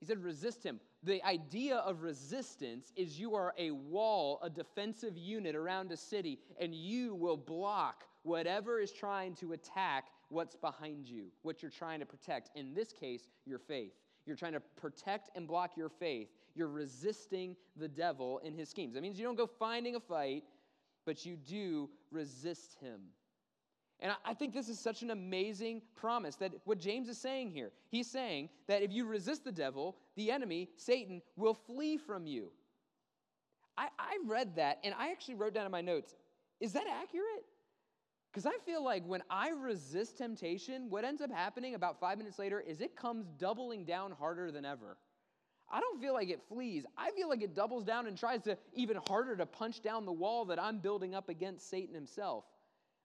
He 0.00 0.06
said, 0.06 0.22
resist 0.22 0.62
him. 0.62 0.80
The 1.02 1.22
idea 1.24 1.76
of 1.76 2.02
resistance 2.02 2.92
is 2.96 3.18
you 3.18 3.34
are 3.34 3.52
a 3.58 3.72
wall, 3.72 4.38
a 4.42 4.50
defensive 4.50 5.16
unit 5.16 5.56
around 5.56 5.90
a 5.90 5.96
city, 5.96 6.38
and 6.60 6.74
you 6.74 7.14
will 7.14 7.36
block 7.36 8.04
whatever 8.22 8.80
is 8.80 8.92
trying 8.92 9.34
to 9.36 9.52
attack 9.52 10.06
what's 10.28 10.54
behind 10.54 11.08
you, 11.08 11.26
what 11.42 11.62
you're 11.62 11.70
trying 11.70 12.00
to 12.00 12.06
protect. 12.06 12.50
In 12.54 12.74
this 12.74 12.92
case, 12.92 13.28
your 13.44 13.58
faith. 13.58 13.92
You're 14.26 14.36
trying 14.36 14.52
to 14.52 14.62
protect 14.76 15.30
and 15.34 15.48
block 15.48 15.76
your 15.76 15.88
faith. 15.88 16.28
You're 16.54 16.68
resisting 16.68 17.56
the 17.76 17.88
devil 17.88 18.38
in 18.44 18.54
his 18.54 18.68
schemes. 18.68 18.94
That 18.94 19.02
means 19.02 19.18
you 19.18 19.24
don't 19.24 19.36
go 19.36 19.46
finding 19.46 19.96
a 19.96 20.00
fight, 20.00 20.44
but 21.06 21.24
you 21.24 21.36
do 21.36 21.88
resist 22.10 22.76
him. 22.80 23.00
And 24.00 24.12
I 24.24 24.32
think 24.32 24.54
this 24.54 24.68
is 24.68 24.78
such 24.78 25.02
an 25.02 25.10
amazing 25.10 25.82
promise 25.96 26.36
that 26.36 26.52
what 26.64 26.78
James 26.78 27.08
is 27.08 27.18
saying 27.18 27.50
here, 27.50 27.72
he's 27.90 28.08
saying 28.08 28.48
that 28.68 28.82
if 28.82 28.92
you 28.92 29.04
resist 29.04 29.44
the 29.44 29.52
devil, 29.52 29.96
the 30.14 30.30
enemy, 30.30 30.68
Satan, 30.76 31.20
will 31.36 31.54
flee 31.54 31.96
from 31.96 32.26
you. 32.26 32.52
I, 33.76 33.88
I 33.98 34.18
read 34.26 34.54
that 34.56 34.78
and 34.84 34.94
I 34.96 35.10
actually 35.10 35.34
wrote 35.34 35.52
down 35.52 35.66
in 35.66 35.72
my 35.72 35.80
notes, 35.80 36.14
is 36.60 36.72
that 36.74 36.86
accurate? 36.86 37.44
Because 38.30 38.46
I 38.46 38.56
feel 38.64 38.84
like 38.84 39.04
when 39.04 39.22
I 39.30 39.48
resist 39.50 40.18
temptation, 40.18 40.90
what 40.90 41.04
ends 41.04 41.20
up 41.20 41.32
happening 41.32 41.74
about 41.74 41.98
five 41.98 42.18
minutes 42.18 42.38
later 42.38 42.60
is 42.60 42.80
it 42.80 42.94
comes 42.94 43.26
doubling 43.38 43.84
down 43.84 44.12
harder 44.12 44.52
than 44.52 44.64
ever. 44.64 44.96
I 45.70 45.80
don't 45.80 46.00
feel 46.00 46.14
like 46.14 46.30
it 46.30 46.40
flees. 46.48 46.86
I 46.96 47.10
feel 47.10 47.28
like 47.28 47.42
it 47.42 47.54
doubles 47.54 47.84
down 47.84 48.06
and 48.06 48.16
tries 48.16 48.42
to 48.42 48.56
even 48.74 48.98
harder 49.08 49.36
to 49.36 49.44
punch 49.44 49.82
down 49.82 50.06
the 50.06 50.12
wall 50.12 50.44
that 50.46 50.62
I'm 50.62 50.78
building 50.78 51.14
up 51.14 51.28
against 51.28 51.68
Satan 51.68 51.94
himself 51.94 52.44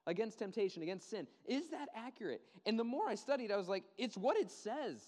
against 0.06 0.38
temptation, 0.38 0.82
against 0.82 1.08
sin. 1.10 1.26
Is 1.46 1.68
that 1.70 1.88
accurate? 1.94 2.42
And 2.66 2.78
the 2.78 2.84
more 2.84 3.08
I 3.08 3.14
studied, 3.14 3.50
I 3.50 3.56
was 3.56 3.68
like, 3.68 3.84
it's 3.98 4.16
what 4.16 4.36
it 4.36 4.50
says. 4.50 5.02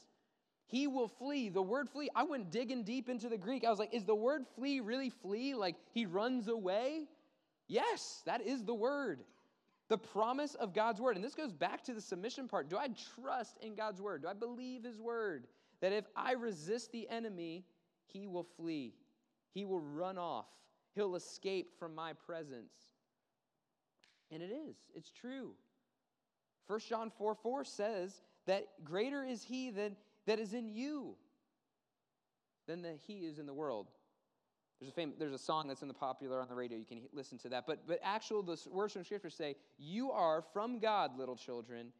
he 0.67 0.87
will 0.87 1.09
flee. 1.09 1.49
The 1.49 1.62
word 1.62 1.88
flee, 1.88 2.11
I 2.15 2.25
went 2.25 2.50
digging 2.50 2.83
deep 2.83 3.09
into 3.09 3.29
the 3.29 3.38
Greek. 3.38 3.65
I 3.65 3.71
was 3.71 3.79
like, 3.79 3.95
is 3.95 4.05
the 4.05 4.15
word 4.15 4.45
flee 4.57 4.81
really 4.81 5.11
flee? 5.11 5.55
Like 5.55 5.76
he 5.93 6.07
runs 6.07 6.49
away? 6.49 7.07
Yes, 7.69 8.23
that 8.26 8.41
is 8.41 8.65
the 8.65 8.75
word. 8.75 9.21
The 9.88 9.99
promise 9.99 10.55
of 10.57 10.75
God's 10.75 11.00
word. 11.00 11.15
And 11.15 11.25
this 11.25 11.35
goes 11.35 11.53
back 11.53 11.85
to 11.85 11.95
the 11.95 12.00
submission 12.00 12.49
part. 12.49 12.69
Do 12.69 12.76
I 12.76 12.88
trust 13.15 13.57
in 13.62 13.76
God's 13.76 14.03
word? 14.03 14.23
Do 14.23 14.29
I 14.29 14.33
believe 14.33 14.83
his 14.83 14.99
word? 14.99 15.47
That 15.81 15.93
if 15.93 16.07
I 16.17 16.33
resist 16.33 16.91
the 16.91 17.09
enemy, 17.09 17.65
he 18.07 18.26
will 18.26 18.47
flee, 18.57 18.95
he 19.53 19.65
will 19.65 19.81
run 19.81 20.19
off, 20.19 20.47
he'll 20.95 21.17
escape 21.17 21.79
from 21.79 21.95
my 21.95 22.12
presence. 22.15 22.73
And 24.30 24.42
it 24.42 24.50
is, 24.50 24.76
it's 24.95 25.11
true. 25.11 25.52
1 26.66 26.80
John 26.88 27.11
4 27.16 27.35
4 27.35 27.64
says 27.64 28.21
that 28.47 28.66
greater 28.85 29.25
is 29.25 29.42
he 29.42 29.71
than, 29.71 29.97
that 30.26 30.38
is 30.38 30.52
in 30.52 30.68
you 30.68 31.14
than 32.66 32.83
that 32.83 32.99
he 33.06 33.18
is 33.18 33.38
in 33.38 33.47
the 33.47 33.54
world. 33.54 33.87
There's 34.80 34.90
a, 34.90 34.95
fam- 34.95 35.14
there's 35.18 35.33
a 35.33 35.38
song 35.38 35.68
that's 35.68 35.83
in 35.83 35.88
the 35.88 35.95
popular 35.95 36.40
on 36.40 36.49
the 36.49 36.54
radio. 36.54 36.76
You 36.76 36.85
can 36.85 37.00
listen 37.12 37.38
to 37.38 37.49
that. 37.50 37.66
But, 37.66 37.87
but 37.87 37.99
actual, 38.02 38.42
the 38.42 38.59
words 38.71 38.92
from 38.92 39.04
Scripture 39.04 39.30
say, 39.30 39.56
You 39.78 40.11
are 40.11 40.42
from 40.52 40.80
God, 40.80 41.16
little 41.16 41.37
children, 41.37 41.92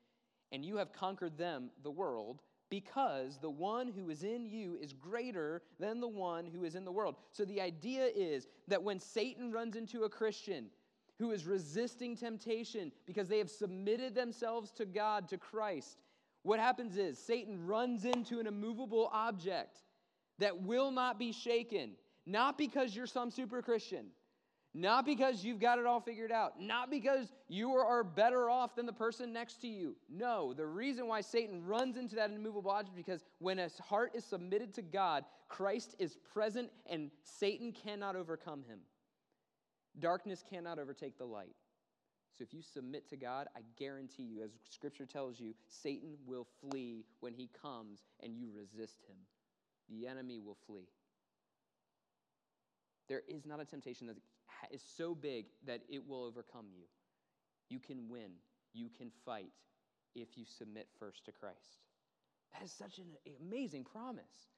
and 0.52 0.64
you 0.64 0.76
have 0.76 0.92
conquered 0.92 1.38
them, 1.38 1.71
the 1.83 1.90
world, 1.90 2.42
because 2.68 3.38
the 3.40 3.49
one 3.49 3.88
who 3.88 4.11
is 4.11 4.25
in 4.25 4.45
you 4.45 4.76
is 4.80 4.92
greater 4.92 5.62
than 5.78 6.00
the 6.00 6.09
one 6.09 6.47
who 6.47 6.64
is 6.64 6.75
in 6.75 6.85
the 6.85 6.92
world. 6.92 7.16
So 7.33 7.45
the 7.45 7.61
idea 7.61 8.11
is 8.14 8.47
that 8.68 8.83
when 8.83 8.99
Satan 8.99 9.52
runs 9.52 9.76
into 9.76 10.02
a 10.02 10.11
Christian 10.11 10.66
who 11.18 11.32
is 11.32 11.46
resisting 11.46 12.16
temptation 12.16 12.92
because 13.06 13.28
they 13.28 13.38
have 13.38 13.50
submitted 13.50 14.14
themselves 14.14 14.70
to 14.73 14.85
God, 14.85 15.28
to 15.28 15.38
Christ, 15.38 15.99
what 16.42 16.61
happens 16.61 16.96
is 16.96 17.18
Satan 17.18 17.66
runs 17.66 18.04
into 18.04 18.38
an 18.38 18.46
immovable 18.46 19.11
object 19.12 19.82
that 20.38 20.62
will 20.62 20.90
not 20.90 21.18
be 21.18 21.32
shaken, 21.32 21.92
not 22.25 22.58
because 22.58 22.94
you're 22.94 23.06
some 23.06 23.30
super 23.30 23.62
Christian, 23.62 24.06
not 24.75 25.06
because 25.06 25.42
you've 25.42 25.58
got 25.58 25.78
it 25.78 25.87
all 25.87 26.00
figured 26.00 26.30
out, 26.30 26.61
not 26.61 26.90
because 26.90 27.32
you 27.49 27.73
are 27.73 28.04
better 28.04 28.50
off 28.50 28.76
than 28.76 28.85
the 28.85 28.92
person 28.92 29.32
next 29.32 29.62
to 29.62 29.68
you. 29.68 29.96
No, 30.11 30.52
the 30.52 30.66
reason 30.66 31.08
why 31.08 31.23
Satan 31.23 31.64
runs 31.64 31.96
into 31.96 32.14
that 32.16 32.30
immovable 32.30 32.70
object 32.70 32.94
because 32.94 33.25
when 33.38 33.58
a 33.58 33.70
heart 33.82 34.12
is 34.14 34.25
submitted 34.25 34.75
to 34.75 34.82
God, 34.82 35.25
Christ 35.49 35.96
is 35.99 36.18
present 36.32 36.70
and 36.85 37.11
Satan 37.23 37.73
cannot 37.73 38.16
overcome 38.16 38.64
him. 38.68 38.80
Darkness 39.99 40.45
cannot 40.49 40.79
overtake 40.79 41.19
the 41.19 41.25
light. 41.25 41.57
So 42.37 42.43
if 42.43 42.53
you 42.53 42.61
submit 42.61 43.09
to 43.09 43.17
God, 43.17 43.47
I 43.57 43.61
guarantee 43.79 44.25
you, 44.25 44.43
as 44.43 44.50
scripture 44.71 45.07
tells 45.07 45.41
you, 45.41 45.55
Satan 45.69 46.17
will 46.26 46.47
flee 46.61 47.05
when 47.21 47.33
he 47.33 47.49
comes 47.62 48.00
and 48.23 48.37
you 48.37 48.50
resist 48.55 49.00
him. 49.09 49.17
The 49.88 50.07
enemy 50.07 50.38
will 50.38 50.59
flee. 50.67 50.88
There 53.09 53.23
is 53.29 53.47
not 53.47 53.61
a 53.61 53.65
temptation 53.65 54.07
that 54.07 54.17
is 54.71 54.83
so 54.97 55.15
big 55.15 55.47
that 55.65 55.81
it 55.88 56.07
will 56.07 56.25
overcome 56.25 56.67
you. 56.76 56.85
You 57.71 57.79
can 57.79 58.09
win, 58.09 58.33
you 58.75 58.88
can 58.97 59.11
fight 59.25 59.53
if 60.15 60.37
you 60.37 60.45
submit 60.45 60.88
first 60.99 61.25
to 61.25 61.33
Christ. 61.33 61.79
That 62.53 62.65
is 62.65 62.73
such 62.73 62.99
an 62.99 63.07
amazing 63.41 63.85
promise. 63.85 64.50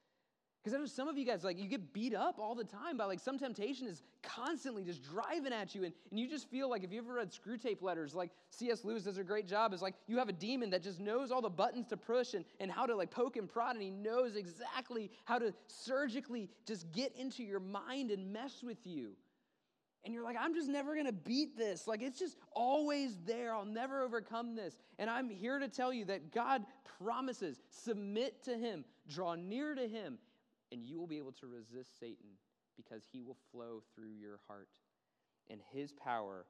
Because 0.63 0.75
I 0.75 0.79
know 0.79 0.87
some 0.87 1.09
of 1.09 1.17
you 1.17 1.25
guys, 1.25 1.45
like, 1.45 1.57
you 1.57 1.69
get 1.69 1.93
beat 1.93 2.15
up 2.15 2.39
all 2.39 2.55
the 2.55 2.65
time 2.65 2.97
by, 2.97 3.05
like, 3.05 3.21
some 3.21 3.39
temptation 3.39 3.87
is 3.87 4.03
constantly 4.23 4.83
just 4.83 5.03
driving 5.03 5.53
at 5.53 5.75
you. 5.75 5.85
And, 5.85 5.95
and 6.11 6.19
you 6.19 6.29
just 6.29 6.51
feel 6.51 6.69
like, 6.69 6.83
if 6.83 6.93
you 6.93 6.99
ever 6.99 7.15
read 7.15 7.31
Screwtape 7.31 7.81
Letters, 7.81 8.15
like 8.15 8.33
C.S. 8.51 8.85
Lewis 8.85 9.05
does 9.05 9.19
a 9.19 9.25
great 9.25 9.47
job, 9.47 9.73
is 9.73 9.81
like 9.81 9.95
you 10.09 10.19
have 10.19 10.29
a 10.29 10.33
demon 10.33 10.71
that 10.71 10.83
just 10.83 10.99
knows 10.99 11.31
all 11.31 11.41
the 11.41 11.49
buttons 11.49 11.87
to 11.89 11.97
push 11.97 12.35
and, 12.35 12.45
and 12.59 12.73
how 12.73 12.87
to, 12.87 12.97
like, 12.97 13.11
poke 13.11 13.37
and 13.37 13.49
prod. 13.49 13.77
And 13.77 13.83
he 13.83 13.91
knows 13.91 14.35
exactly 14.35 15.11
how 15.25 15.39
to 15.39 15.55
surgically 15.69 16.51
just 16.67 16.91
get 16.93 17.15
into 17.17 17.45
your 17.45 17.61
mind 17.61 18.11
and 18.11 18.33
mess 18.33 18.63
with 18.63 18.85
you. 18.85 19.13
And 20.05 20.15
you're 20.15 20.25
like, 20.25 20.37
I'm 20.41 20.55
just 20.55 20.69
never 20.69 20.97
gonna 20.97 21.13
beat 21.13 21.57
this. 21.57 21.87
Like, 21.87 22.03
it's 22.03 22.19
just 22.19 22.37
always 22.53 23.19
there. 23.27 23.55
I'll 23.55 23.65
never 23.65 24.03
overcome 24.03 24.57
this. 24.57 24.81
And 24.99 25.09
I'm 25.09 25.29
here 25.29 25.59
to 25.59 25.69
tell 25.69 25.93
you 25.93 26.05
that 26.07 26.33
God 26.33 26.65
promises 26.99 27.61
submit 27.71 28.43
to 28.45 28.57
Him, 28.57 28.85
draw 29.09 29.35
near 29.35 29.75
to 29.75 29.87
Him, 29.87 30.19
and 30.73 30.85
you 30.85 30.99
will 30.99 31.07
be 31.07 31.19
able 31.19 31.33
to 31.33 31.47
resist 31.47 31.99
Satan 31.99 32.37
because 32.77 33.03
he 33.11 33.23
will 33.23 33.37
flow 33.51 33.83
through 33.95 34.13
your 34.21 34.39
heart. 34.47 34.69
And 35.51 35.61
his 35.73 35.93
power 35.93 36.45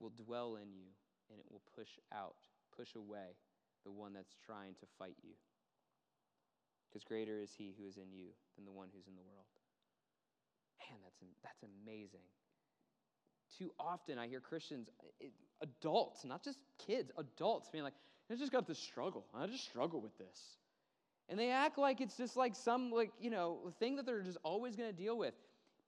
will 0.00 0.12
dwell 0.24 0.56
in 0.56 0.72
you, 0.72 0.86
and 1.30 1.38
it 1.38 1.46
will 1.50 1.62
push 1.74 1.98
out, 2.12 2.36
push 2.76 2.94
away 2.94 3.34
the 3.84 3.90
one 3.90 4.12
that's 4.12 4.34
trying 4.46 4.74
to 4.80 4.86
fight 4.98 5.16
you. 5.22 5.34
Because 6.88 7.04
greater 7.04 7.40
is 7.40 7.50
he 7.56 7.74
who 7.78 7.86
is 7.86 7.96
in 7.96 8.12
you 8.12 8.28
than 8.56 8.64
the 8.64 8.72
one 8.72 8.88
who's 8.94 9.06
in 9.06 9.16
the 9.16 9.22
world. 9.22 9.46
Man, 10.78 10.98
that's, 11.04 11.18
that's 11.42 11.62
amazing. 11.62 12.24
Too 13.58 13.70
often 13.78 14.18
I 14.18 14.28
hear 14.28 14.40
Christians, 14.40 14.88
adults, 15.60 16.24
not 16.24 16.44
just 16.44 16.58
kids, 16.86 17.10
adults, 17.18 17.68
being 17.70 17.84
like, 17.84 17.94
I 18.30 18.36
just 18.36 18.52
got 18.52 18.66
this 18.66 18.78
struggle. 18.78 19.24
I 19.34 19.46
just 19.46 19.64
struggle 19.64 20.00
with 20.00 20.16
this. 20.18 20.38
And 21.28 21.38
they 21.38 21.50
act 21.50 21.78
like 21.78 22.00
it's 22.00 22.16
just 22.16 22.36
like 22.36 22.54
some, 22.54 22.90
like, 22.90 23.12
you 23.20 23.30
know, 23.30 23.58
thing 23.78 23.96
that 23.96 24.06
they're 24.06 24.22
just 24.22 24.38
always 24.42 24.76
going 24.76 24.90
to 24.90 24.96
deal 24.96 25.18
with. 25.18 25.34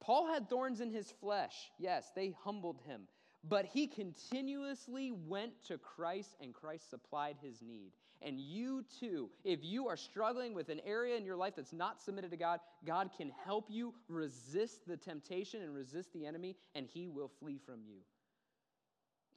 Paul 0.00 0.26
had 0.26 0.48
thorns 0.48 0.80
in 0.80 0.90
his 0.90 1.10
flesh. 1.20 1.70
Yes, 1.78 2.10
they 2.14 2.34
humbled 2.44 2.80
him. 2.86 3.02
But 3.48 3.64
he 3.64 3.86
continuously 3.86 5.12
went 5.12 5.52
to 5.68 5.78
Christ 5.78 6.36
and 6.40 6.52
Christ 6.52 6.90
supplied 6.90 7.36
his 7.42 7.62
need. 7.62 7.92
And 8.22 8.38
you 8.38 8.84
too, 9.00 9.30
if 9.44 9.60
you 9.64 9.88
are 9.88 9.96
struggling 9.96 10.52
with 10.52 10.68
an 10.68 10.80
area 10.84 11.16
in 11.16 11.24
your 11.24 11.36
life 11.36 11.54
that's 11.56 11.72
not 11.72 12.02
submitted 12.02 12.30
to 12.32 12.36
God, 12.36 12.60
God 12.84 13.08
can 13.16 13.32
help 13.46 13.68
you 13.70 13.94
resist 14.08 14.86
the 14.86 14.98
temptation 14.98 15.62
and 15.62 15.74
resist 15.74 16.12
the 16.12 16.26
enemy, 16.26 16.56
and 16.74 16.86
he 16.86 17.08
will 17.08 17.30
flee 17.40 17.58
from 17.64 17.80
you. 17.86 17.96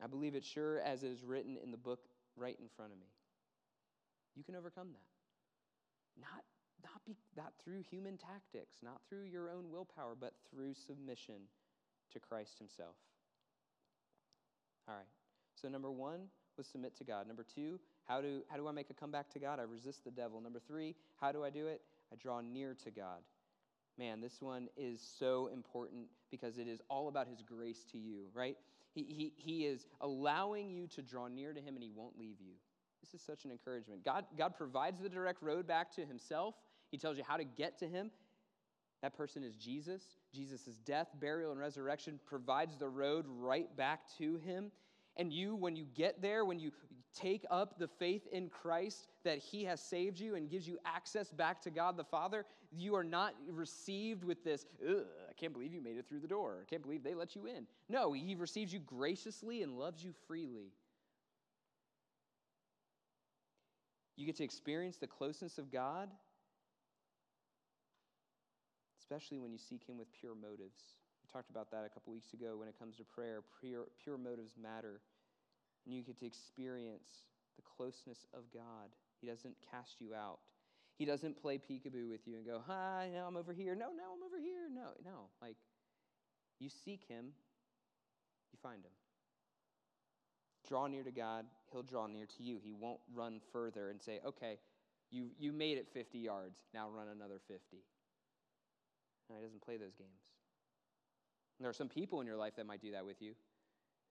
I 0.03 0.07
believe 0.07 0.35
it 0.35 0.43
sure 0.43 0.79
as 0.81 1.03
it 1.03 1.11
is 1.11 1.23
written 1.23 1.57
in 1.63 1.71
the 1.71 1.77
book 1.77 2.01
right 2.35 2.57
in 2.59 2.67
front 2.75 2.91
of 2.91 2.97
me. 2.97 3.05
You 4.35 4.43
can 4.43 4.55
overcome 4.55 4.89
that. 4.91 5.12
Not, 6.19 6.43
not, 6.83 7.01
be, 7.05 7.15
not 7.35 7.53
through 7.63 7.81
human 7.81 8.17
tactics, 8.17 8.77
not 8.83 9.01
through 9.09 9.23
your 9.23 9.49
own 9.49 9.71
willpower, 9.71 10.15
but 10.19 10.33
through 10.49 10.73
submission 10.73 11.47
to 12.11 12.19
Christ 12.19 12.57
Himself. 12.59 12.95
All 14.87 14.95
right. 14.95 15.07
So, 15.55 15.67
number 15.69 15.91
one 15.91 16.27
was 16.57 16.67
submit 16.67 16.95
to 16.97 17.03
God. 17.03 17.27
Number 17.27 17.45
two, 17.55 17.79
how 18.05 18.21
do, 18.21 18.41
how 18.49 18.57
do 18.57 18.67
I 18.67 18.71
make 18.71 18.89
a 18.89 18.93
comeback 18.93 19.29
to 19.31 19.39
God? 19.39 19.59
I 19.59 19.63
resist 19.63 20.03
the 20.03 20.11
devil. 20.11 20.41
Number 20.41 20.59
three, 20.59 20.95
how 21.19 21.31
do 21.31 21.43
I 21.43 21.49
do 21.49 21.67
it? 21.67 21.81
I 22.11 22.15
draw 22.15 22.41
near 22.41 22.75
to 22.83 22.91
God. 22.91 23.21
Man, 23.97 24.21
this 24.21 24.41
one 24.41 24.69
is 24.75 24.99
so 25.19 25.49
important 25.53 26.07
because 26.31 26.57
it 26.57 26.67
is 26.67 26.81
all 26.89 27.07
about 27.07 27.27
His 27.27 27.41
grace 27.41 27.85
to 27.91 27.97
you, 27.97 28.25
right? 28.33 28.57
He, 28.93 29.03
he, 29.03 29.33
he 29.35 29.65
is 29.65 29.85
allowing 30.01 30.69
you 30.69 30.87
to 30.95 31.01
draw 31.01 31.27
near 31.27 31.53
to 31.53 31.59
Him 31.59 31.75
and 31.75 31.83
He 31.83 31.91
won't 31.93 32.17
leave 32.17 32.37
you. 32.39 32.53
This 33.03 33.19
is 33.19 33.25
such 33.25 33.43
an 33.43 33.51
encouragement. 33.51 34.05
God, 34.05 34.23
God 34.37 34.55
provides 34.55 35.01
the 35.01 35.09
direct 35.09 35.41
road 35.41 35.67
back 35.67 35.91
to 35.95 36.05
himself. 36.05 36.55
He 36.89 36.97
tells 36.97 37.17
you 37.17 37.23
how 37.27 37.35
to 37.35 37.43
get 37.43 37.77
to 37.79 37.87
him. 37.87 38.11
That 39.01 39.13
person 39.13 39.43
is 39.43 39.55
Jesus. 39.55 40.01
Jesus' 40.33 40.79
death, 40.85 41.09
burial, 41.19 41.51
and 41.51 41.59
resurrection 41.59 42.17
provides 42.25 42.77
the 42.77 42.87
road 42.87 43.25
right 43.27 43.75
back 43.75 44.01
to 44.17 44.37
him. 44.37 44.71
And 45.17 45.33
you, 45.33 45.55
when 45.55 45.75
you 45.75 45.85
get 45.93 46.21
there, 46.21 46.45
when 46.45 46.59
you 46.59 46.71
take 47.13 47.45
up 47.51 47.77
the 47.77 47.87
faith 47.87 48.25
in 48.31 48.49
Christ 48.49 49.07
that 49.23 49.37
He 49.37 49.65
has 49.65 49.81
saved 49.81 50.19
you 50.19 50.35
and 50.35 50.49
gives 50.49 50.67
you 50.67 50.79
access 50.85 51.29
back 51.29 51.61
to 51.63 51.69
God 51.69 51.97
the 51.97 52.03
Father, 52.03 52.45
you 52.71 52.95
are 52.95 53.03
not 53.03 53.35
received 53.47 54.23
with 54.23 54.43
this, 54.43 54.65
I 54.81 55.33
can't 55.37 55.53
believe 55.53 55.73
you 55.73 55.81
made 55.81 55.97
it 55.97 56.05
through 56.07 56.21
the 56.21 56.27
door. 56.27 56.59
I 56.61 56.69
can't 56.69 56.81
believe 56.81 57.03
they 57.03 57.13
let 57.13 57.35
you 57.35 57.45
in. 57.45 57.67
No, 57.89 58.13
He 58.13 58.35
receives 58.35 58.73
you 58.73 58.79
graciously 58.79 59.61
and 59.61 59.77
loves 59.77 60.03
you 60.03 60.13
freely. 60.27 60.71
You 64.15 64.25
get 64.25 64.35
to 64.37 64.43
experience 64.43 64.97
the 64.97 65.07
closeness 65.07 65.57
of 65.57 65.71
God, 65.71 66.09
especially 68.99 69.39
when 69.39 69.51
you 69.51 69.57
seek 69.57 69.87
Him 69.87 69.97
with 69.97 70.07
pure 70.13 70.35
motives. 70.35 70.97
We 71.23 71.31
talked 71.31 71.49
about 71.49 71.71
that 71.71 71.83
a 71.85 71.89
couple 71.89 72.13
weeks 72.13 72.33
ago 72.33 72.57
when 72.57 72.67
it 72.67 72.77
comes 72.77 72.97
to 72.97 73.03
prayer. 73.03 73.41
Pure, 73.59 73.85
pure 74.03 74.17
motives 74.17 74.53
matter. 74.61 75.01
And 75.85 75.95
you 75.95 76.03
get 76.03 76.19
to 76.19 76.25
experience 76.25 77.25
the 77.55 77.63
closeness 77.63 78.27
of 78.33 78.43
God. 78.53 78.89
He 79.19 79.27
doesn't 79.27 79.55
cast 79.71 79.99
you 79.99 80.13
out. 80.13 80.39
He 80.95 81.05
doesn't 81.05 81.41
play 81.41 81.57
peekaboo 81.57 82.09
with 82.09 82.27
you 82.27 82.37
and 82.37 82.45
go, 82.45 82.61
hi, 82.65 83.09
now 83.13 83.25
I'm 83.27 83.35
over 83.35 83.51
here. 83.51 83.73
No, 83.73 83.87
no, 83.87 84.13
I'm 84.15 84.23
over 84.23 84.39
here. 84.39 84.69
No, 84.71 84.89
no. 85.03 85.29
Like, 85.41 85.57
you 86.59 86.69
seek 86.69 87.01
Him, 87.07 87.33
you 88.51 88.59
find 88.61 88.83
Him. 88.85 88.91
Draw 90.67 90.87
near 90.87 91.03
to 91.03 91.11
God, 91.11 91.45
He'll 91.73 91.83
draw 91.83 92.05
near 92.05 92.27
to 92.37 92.43
you. 92.43 92.59
He 92.63 92.71
won't 92.71 92.99
run 93.13 93.41
further 93.51 93.89
and 93.89 93.99
say, 93.99 94.19
okay, 94.25 94.59
you, 95.09 95.29
you 95.39 95.51
made 95.51 95.77
it 95.77 95.87
50 95.91 96.19
yards, 96.19 96.59
now 96.73 96.87
run 96.89 97.07
another 97.07 97.41
50. 97.47 97.59
No, 99.29 99.35
he 99.37 99.43
doesn't 99.43 99.61
play 99.61 99.77
those 99.77 99.95
games. 99.97 100.21
And 101.57 101.65
there 101.65 101.69
are 101.69 101.73
some 101.73 101.89
people 101.89 102.21
in 102.21 102.27
your 102.27 102.37
life 102.37 102.55
that 102.57 102.65
might 102.65 102.81
do 102.81 102.91
that 102.91 103.05
with 103.05 103.21
you. 103.21 103.33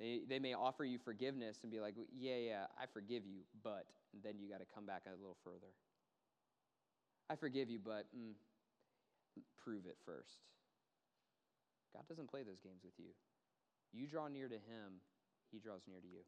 They, 0.01 0.23
they 0.29 0.39
may 0.39 0.55
offer 0.55 0.85
you 0.85 0.99
forgiveness 0.99 1.59
and 1.63 1.71
be 1.71 1.81
like, 1.81 1.95
yeah, 2.19 2.37
yeah, 2.37 2.65
I 2.81 2.87
forgive 2.93 3.25
you, 3.25 3.43
but 3.63 3.87
then 4.25 4.35
you 4.39 4.49
got 4.49 4.59
to 4.59 4.67
come 4.75 4.85
back 4.85 5.03
a 5.07 5.11
little 5.11 5.37
further. 5.45 5.71
I 7.31 7.37
forgive 7.37 7.71
you, 7.71 7.79
but 7.79 8.07
mm, 8.17 8.35
prove 9.63 9.87
it 9.87 9.97
first. 10.05 10.43
God 11.95 12.03
doesn't 12.09 12.31
play 12.31 12.43
those 12.43 12.61
games 12.65 12.81
with 12.85 12.95
you. 12.99 13.13
You 13.93 14.07
draw 14.07 14.29
near 14.29 14.49
to 14.49 14.55
him, 14.55 15.03
he 15.53 15.59
draws 15.59 15.83
near 15.87 16.01
to 16.01 16.07
you. 16.09 16.25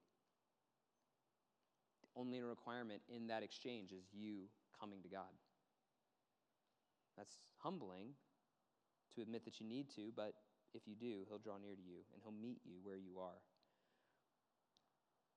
Only 2.16 2.40
requirement 2.40 3.02
in 3.08 3.26
that 3.28 3.42
exchange 3.42 3.92
is 3.92 4.04
you 4.12 4.48
coming 4.78 5.02
to 5.02 5.08
God. 5.08 5.32
That's 7.16 7.38
humbling 7.58 8.08
to 9.14 9.22
admit 9.22 9.44
that 9.44 9.60
you 9.60 9.66
need 9.66 9.88
to, 9.96 10.12
but 10.14 10.34
if 10.74 10.82
you 10.86 10.94
do, 10.94 11.24
he'll 11.28 11.38
draw 11.38 11.56
near 11.58 11.74
to 11.74 11.82
you 11.82 11.98
and 12.12 12.22
he'll 12.22 12.32
meet 12.32 12.58
you 12.64 12.74
where 12.82 12.96
you 12.96 13.20
are. 13.20 13.38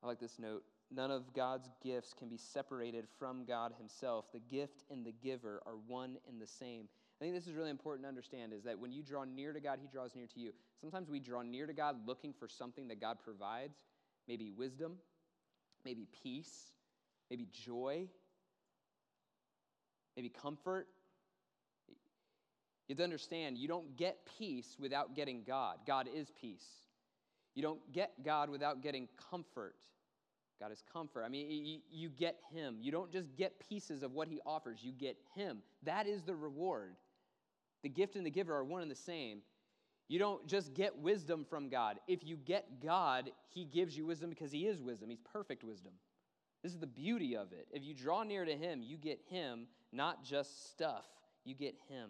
I 0.03 0.07
like 0.07 0.19
this 0.19 0.39
note. 0.39 0.63
None 0.89 1.11
of 1.11 1.33
God's 1.33 1.69
gifts 1.83 2.13
can 2.17 2.29
be 2.29 2.37
separated 2.37 3.05
from 3.19 3.45
God 3.45 3.73
himself. 3.77 4.25
The 4.31 4.39
gift 4.39 4.83
and 4.89 5.05
the 5.05 5.11
giver 5.11 5.61
are 5.65 5.75
one 5.87 6.17
and 6.29 6.41
the 6.41 6.47
same. 6.47 6.87
I 7.19 7.23
think 7.23 7.35
this 7.35 7.47
is 7.47 7.55
really 7.55 7.71
important 7.71 8.05
to 8.05 8.09
understand 8.09 8.53
is 8.53 8.63
that 8.63 8.79
when 8.79 8.91
you 8.91 9.01
draw 9.01 9.23
near 9.25 9.51
to 9.51 9.59
God, 9.59 9.79
he 9.81 9.87
draws 9.87 10.15
near 10.15 10.27
to 10.27 10.39
you. 10.39 10.53
Sometimes 10.79 11.09
we 11.09 11.19
draw 11.19 11.41
near 11.41 11.65
to 11.65 11.73
God 11.73 12.07
looking 12.07 12.31
for 12.31 12.47
something 12.47 12.87
that 12.87 13.01
God 13.01 13.17
provides, 13.23 13.75
maybe 14.27 14.51
wisdom, 14.51 14.93
maybe 15.87 16.05
peace, 16.21 16.73
maybe 17.29 17.47
joy, 17.49 18.07
maybe 20.17 20.27
comfort. 20.27 20.87
You 21.87 22.93
have 22.93 22.97
to 22.97 23.03
understand, 23.05 23.57
you 23.57 23.69
don't 23.69 23.95
get 23.95 24.17
peace 24.37 24.75
without 24.77 25.15
getting 25.15 25.43
God. 25.47 25.77
God 25.87 26.09
is 26.13 26.29
peace. 26.41 26.65
You 27.55 27.63
don't 27.63 27.79
get 27.93 28.11
God 28.21 28.49
without 28.49 28.81
getting 28.81 29.07
comfort. 29.31 29.75
God 30.59 30.73
is 30.73 30.83
comfort. 30.91 31.23
I 31.23 31.29
mean, 31.29 31.81
you, 31.89 32.09
get 32.09 32.37
Him. 32.51 32.77
You 32.81 32.91
don't 32.91 33.11
just 33.11 33.33
get 33.37 33.57
pieces 33.69 34.03
of 34.03 34.11
what 34.11 34.27
He 34.27 34.41
offers, 34.45 34.79
you 34.81 34.91
get 34.91 35.15
Him. 35.35 35.59
That 35.83 36.05
is 36.05 36.23
the 36.23 36.35
reward. 36.35 36.95
The 37.83 37.89
gift 37.89 38.17
and 38.17 38.25
the 38.25 38.29
giver 38.29 38.53
are 38.53 38.65
one 38.65 38.81
and 38.81 38.91
the 38.91 38.95
same. 38.95 39.39
You 40.07 40.19
don't 40.19 40.47
just 40.47 40.73
get 40.73 40.97
wisdom 40.97 41.45
from 41.49 41.69
God. 41.69 41.99
If 42.07 42.25
you 42.25 42.37
get 42.37 42.81
God, 42.81 43.31
He 43.49 43.65
gives 43.65 43.97
you 43.97 44.05
wisdom 44.05 44.29
because 44.29 44.51
He 44.51 44.65
is 44.67 44.81
wisdom. 44.81 45.09
He's 45.09 45.19
perfect 45.33 45.63
wisdom. 45.63 45.93
This 46.63 46.71
is 46.71 46.79
the 46.79 46.87
beauty 46.87 47.35
of 47.35 47.51
it. 47.51 47.67
If 47.71 47.83
you 47.83 47.93
draw 47.93 48.23
near 48.23 48.45
to 48.45 48.55
Him, 48.55 48.81
you 48.81 48.97
get 48.97 49.19
Him, 49.29 49.67
not 49.91 50.23
just 50.23 50.71
stuff. 50.71 51.05
You 51.43 51.55
get 51.55 51.75
Him. 51.89 52.09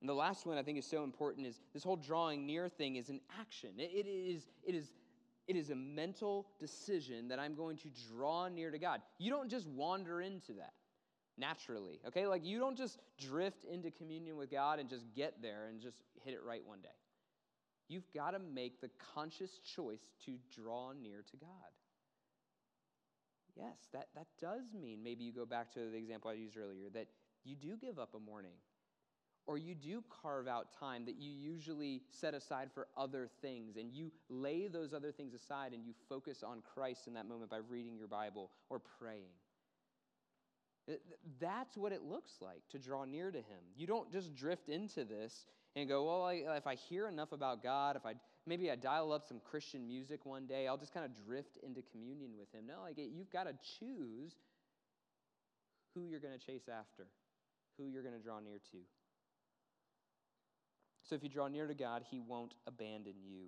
And 0.00 0.08
the 0.08 0.14
last 0.14 0.46
one 0.46 0.58
I 0.58 0.62
think 0.62 0.78
is 0.78 0.86
so 0.86 1.04
important 1.04 1.46
is 1.46 1.60
this 1.72 1.84
whole 1.84 1.96
drawing 1.96 2.46
near 2.46 2.68
thing 2.68 2.96
is 2.96 3.08
an 3.08 3.20
action. 3.40 3.70
It, 3.78 3.90
it, 3.94 4.06
is, 4.06 4.48
it 4.66 4.74
is 4.74 4.92
it 5.48 5.56
is 5.56 5.70
a 5.70 5.74
mental 5.74 6.46
decision 6.58 7.28
that 7.28 7.38
I'm 7.38 7.54
going 7.54 7.76
to 7.78 7.88
draw 8.08 8.48
near 8.48 8.70
to 8.70 8.78
God. 8.78 9.00
You 9.18 9.30
don't 9.30 9.50
just 9.50 9.66
wander 9.66 10.20
into 10.20 10.52
that 10.54 10.72
naturally, 11.38 12.00
okay? 12.06 12.26
Like 12.26 12.44
you 12.44 12.58
don't 12.58 12.76
just 12.76 12.98
drift 13.18 13.64
into 13.64 13.90
communion 13.90 14.36
with 14.36 14.50
God 14.50 14.78
and 14.78 14.88
just 14.88 15.04
get 15.14 15.42
there 15.42 15.66
and 15.68 15.80
just 15.80 16.02
hit 16.24 16.34
it 16.34 16.40
right 16.46 16.62
one 16.64 16.80
day. 16.80 16.88
You've 17.88 18.10
got 18.14 18.30
to 18.30 18.38
make 18.38 18.80
the 18.80 18.90
conscious 19.14 19.58
choice 19.76 20.00
to 20.24 20.38
draw 20.54 20.92
near 20.92 21.22
to 21.30 21.36
God. 21.36 21.48
Yes, 23.56 23.76
that, 23.92 24.08
that 24.14 24.26
does 24.40 24.72
mean 24.72 25.02
maybe 25.02 25.24
you 25.24 25.32
go 25.32 25.44
back 25.44 25.72
to 25.74 25.80
the 25.80 25.96
example 25.96 26.30
I 26.30 26.34
used 26.34 26.56
earlier 26.56 26.88
that 26.94 27.08
you 27.44 27.54
do 27.54 27.76
give 27.76 27.98
up 27.98 28.14
a 28.14 28.18
morning 28.18 28.54
or 29.46 29.58
you 29.58 29.74
do 29.74 30.02
carve 30.22 30.46
out 30.46 30.68
time 30.78 31.04
that 31.04 31.16
you 31.16 31.30
usually 31.30 32.02
set 32.10 32.32
aside 32.32 32.70
for 32.72 32.86
other 32.96 33.28
things 33.42 33.76
and 33.76 33.92
you 33.92 34.10
lay 34.28 34.68
those 34.68 34.94
other 34.94 35.12
things 35.12 35.34
aside 35.34 35.72
and 35.72 35.84
you 35.84 35.92
focus 36.08 36.42
on 36.42 36.62
Christ 36.74 37.08
in 37.08 37.14
that 37.14 37.26
moment 37.26 37.50
by 37.50 37.58
reading 37.68 37.96
your 37.96 38.08
Bible 38.08 38.50
or 38.70 38.78
praying. 38.78 39.32
That's 41.40 41.76
what 41.76 41.92
it 41.92 42.02
looks 42.02 42.32
like 42.40 42.62
to 42.70 42.78
draw 42.78 43.04
near 43.04 43.30
to 43.30 43.38
Him. 43.38 43.60
You 43.76 43.86
don't 43.86 44.10
just 44.10 44.34
drift 44.34 44.68
into 44.68 45.04
this 45.04 45.46
and 45.76 45.88
go, 45.88 46.04
well, 46.04 46.28
if 46.56 46.66
I 46.66 46.74
hear 46.74 47.08
enough 47.08 47.32
about 47.32 47.62
God, 47.62 47.96
if 47.96 48.04
I 48.04 48.14
maybe 48.46 48.70
I 48.70 48.76
dial 48.76 49.12
up 49.12 49.24
some 49.26 49.40
Christian 49.40 49.86
music 49.86 50.26
one 50.26 50.46
day, 50.46 50.66
I'll 50.66 50.76
just 50.76 50.92
kind 50.92 51.06
of 51.06 51.12
drift 51.26 51.58
into 51.62 51.82
communion 51.92 52.32
with 52.38 52.52
Him. 52.52 52.66
No, 52.66 52.82
like 52.82 52.96
you've 52.96 53.30
got 53.30 53.44
to 53.44 53.54
choose 53.78 54.34
who 55.94 56.04
you're 56.04 56.20
going 56.20 56.38
to 56.38 56.44
chase 56.44 56.68
after, 56.68 57.06
who 57.78 57.86
you're 57.86 58.02
going 58.02 58.16
to 58.16 58.22
draw 58.22 58.40
near 58.40 58.58
to. 58.72 58.78
So 61.04 61.14
if 61.14 61.22
you 61.22 61.28
draw 61.28 61.48
near 61.48 61.66
to 61.66 61.74
God, 61.74 62.02
He 62.10 62.18
won't 62.18 62.54
abandon 62.66 63.14
you. 63.24 63.42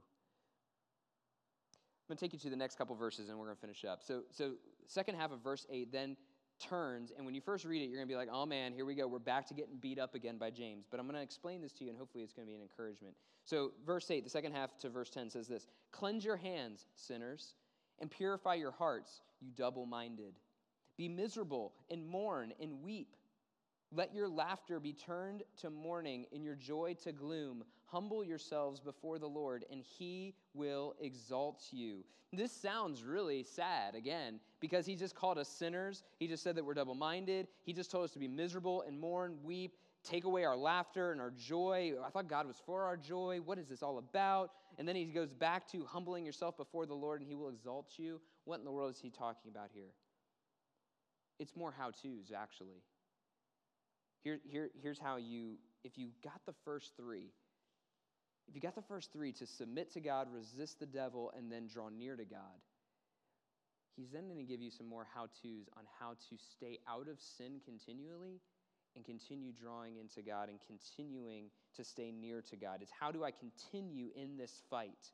I'm 2.04 2.08
going 2.08 2.18
to 2.18 2.24
take 2.24 2.32
you 2.34 2.38
to 2.40 2.50
the 2.50 2.56
next 2.56 2.76
couple 2.76 2.94
verses 2.96 3.30
and 3.30 3.38
we're 3.38 3.46
going 3.46 3.56
to 3.56 3.60
finish 3.60 3.84
up. 3.84 4.02
So, 4.02 4.22
so 4.30 4.52
second 4.86 5.16
half 5.16 5.32
of 5.32 5.42
verse 5.42 5.66
8 5.70 5.90
then 5.90 6.16
turns, 6.58 7.12
and 7.16 7.24
when 7.26 7.34
you 7.34 7.40
first 7.40 7.64
read 7.64 7.82
it, 7.82 7.86
you're 7.86 7.98
going 7.98 8.08
to 8.08 8.12
be 8.12 8.16
like, 8.16 8.28
oh 8.30 8.46
man, 8.46 8.72
here 8.72 8.84
we 8.84 8.94
go. 8.94 9.06
We're 9.06 9.18
back 9.18 9.46
to 9.48 9.54
getting 9.54 9.76
beat 9.76 9.98
up 9.98 10.14
again 10.14 10.38
by 10.38 10.50
James. 10.50 10.86
But 10.90 11.00
I'm 11.00 11.06
going 11.06 11.16
to 11.16 11.22
explain 11.22 11.60
this 11.60 11.72
to 11.72 11.84
you, 11.84 11.90
and 11.90 11.98
hopefully 11.98 12.24
it's 12.24 12.32
going 12.32 12.46
to 12.46 12.50
be 12.50 12.56
an 12.56 12.62
encouragement. 12.62 13.14
So, 13.44 13.72
verse 13.84 14.10
8, 14.10 14.24
the 14.24 14.30
second 14.30 14.52
half 14.52 14.76
to 14.78 14.88
verse 14.88 15.10
10 15.10 15.30
says 15.30 15.48
this 15.48 15.66
Cleanse 15.92 16.24
your 16.24 16.36
hands, 16.36 16.86
sinners, 16.94 17.54
and 18.00 18.10
purify 18.10 18.54
your 18.54 18.72
hearts, 18.72 19.20
you 19.40 19.50
double 19.54 19.86
minded. 19.86 20.34
Be 20.96 21.08
miserable 21.08 21.72
and 21.90 22.06
mourn 22.06 22.52
and 22.60 22.82
weep. 22.82 23.16
Let 23.96 24.12
your 24.12 24.28
laughter 24.28 24.80
be 24.80 24.92
turned 24.92 25.44
to 25.60 25.70
mourning 25.70 26.26
and 26.32 26.44
your 26.44 26.56
joy 26.56 26.96
to 27.04 27.12
gloom. 27.12 27.62
Humble 27.86 28.24
yourselves 28.24 28.80
before 28.80 29.20
the 29.20 29.28
Lord, 29.28 29.64
and 29.70 29.80
he 29.80 30.34
will 30.52 30.96
exalt 31.00 31.62
you. 31.70 32.04
This 32.32 32.50
sounds 32.50 33.04
really 33.04 33.44
sad, 33.44 33.94
again, 33.94 34.40
because 34.58 34.84
he 34.84 34.96
just 34.96 35.14
called 35.14 35.38
us 35.38 35.48
sinners. 35.48 36.02
He 36.18 36.26
just 36.26 36.42
said 36.42 36.56
that 36.56 36.64
we're 36.64 36.74
double 36.74 36.96
minded. 36.96 37.46
He 37.62 37.72
just 37.72 37.92
told 37.92 38.02
us 38.04 38.10
to 38.12 38.18
be 38.18 38.26
miserable 38.26 38.82
and 38.82 38.98
mourn, 38.98 39.36
weep, 39.44 39.76
take 40.02 40.24
away 40.24 40.44
our 40.44 40.56
laughter 40.56 41.12
and 41.12 41.20
our 41.20 41.30
joy. 41.30 41.92
I 42.04 42.10
thought 42.10 42.28
God 42.28 42.48
was 42.48 42.56
for 42.66 42.82
our 42.82 42.96
joy. 42.96 43.38
What 43.44 43.58
is 43.58 43.68
this 43.68 43.84
all 43.84 43.98
about? 43.98 44.50
And 44.76 44.88
then 44.88 44.96
he 44.96 45.04
goes 45.04 45.32
back 45.32 45.70
to 45.70 45.84
humbling 45.84 46.26
yourself 46.26 46.56
before 46.56 46.86
the 46.86 46.94
Lord, 46.94 47.20
and 47.20 47.28
he 47.28 47.36
will 47.36 47.48
exalt 47.48 47.92
you. 47.96 48.20
What 48.44 48.58
in 48.58 48.64
the 48.64 48.72
world 48.72 48.92
is 48.92 48.98
he 48.98 49.10
talking 49.10 49.52
about 49.52 49.70
here? 49.72 49.92
It's 51.38 51.54
more 51.54 51.72
how 51.76 51.90
to's, 51.90 52.32
actually. 52.36 52.82
Here, 54.24 54.40
here, 54.50 54.70
here's 54.82 54.98
how 54.98 55.16
you, 55.16 55.58
if 55.84 55.96
you 55.96 56.08
got 56.24 56.40
the 56.46 56.54
first 56.64 56.96
three, 56.96 57.30
if 58.48 58.54
you 58.54 58.60
got 58.60 58.74
the 58.74 58.82
first 58.82 59.12
three 59.12 59.32
to 59.32 59.46
submit 59.46 59.92
to 59.92 60.00
God, 60.00 60.28
resist 60.32 60.80
the 60.80 60.86
devil, 60.86 61.32
and 61.36 61.52
then 61.52 61.68
draw 61.68 61.88
near 61.88 62.16
to 62.16 62.24
God, 62.24 62.60
He's 63.96 64.10
then 64.10 64.26
going 64.26 64.38
to 64.38 64.44
give 64.44 64.60
you 64.60 64.70
some 64.70 64.88
more 64.88 65.06
how 65.14 65.28
to's 65.40 65.68
on 65.76 65.84
how 66.00 66.14
to 66.28 66.36
stay 66.36 66.78
out 66.88 67.08
of 67.08 67.20
sin 67.20 67.60
continually 67.64 68.40
and 68.96 69.04
continue 69.04 69.52
drawing 69.52 69.96
into 69.98 70.20
God 70.20 70.48
and 70.48 70.58
continuing 70.66 71.46
to 71.76 71.84
stay 71.84 72.10
near 72.10 72.42
to 72.42 72.56
God. 72.56 72.78
It's 72.80 72.92
how 72.98 73.12
do 73.12 73.24
I 73.24 73.30
continue 73.30 74.08
in 74.16 74.36
this 74.36 74.62
fight? 74.68 75.12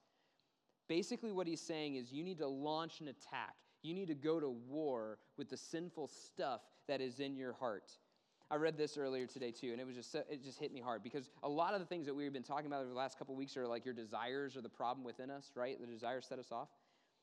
Basically, 0.88 1.32
what 1.32 1.46
he's 1.46 1.60
saying 1.60 1.96
is 1.96 2.12
you 2.12 2.24
need 2.24 2.38
to 2.38 2.46
launch 2.46 3.00
an 3.00 3.08
attack. 3.08 3.54
You 3.82 3.94
need 3.94 4.08
to 4.08 4.14
go 4.14 4.40
to 4.40 4.48
war 4.48 5.18
with 5.36 5.48
the 5.50 5.56
sinful 5.56 6.08
stuff 6.08 6.62
that 6.88 7.00
is 7.00 7.20
in 7.20 7.36
your 7.36 7.52
heart. 7.52 7.92
I 8.50 8.56
read 8.56 8.76
this 8.76 8.98
earlier 8.98 9.26
today 9.26 9.52
too, 9.52 9.70
and 9.70 9.80
it 9.80 9.86
was 9.86 9.94
just 9.94 10.12
it 10.14 10.42
just 10.42 10.58
hit 10.58 10.72
me 10.72 10.80
hard 10.80 11.04
because 11.04 11.30
a 11.44 11.48
lot 11.48 11.72
of 11.74 11.80
the 11.80 11.86
things 11.86 12.06
that 12.06 12.14
we've 12.14 12.32
been 12.32 12.42
talking 12.42 12.66
about 12.66 12.80
over 12.80 12.88
the 12.88 12.96
last 12.96 13.16
couple 13.16 13.36
weeks 13.36 13.56
are 13.56 13.66
like 13.66 13.84
your 13.84 13.94
desires 13.94 14.56
are 14.56 14.60
the 14.60 14.68
problem 14.68 15.04
within 15.04 15.30
us, 15.30 15.52
right? 15.54 15.80
The 15.80 15.86
desires 15.86 16.26
set 16.28 16.40
us 16.40 16.50
off. 16.50 16.68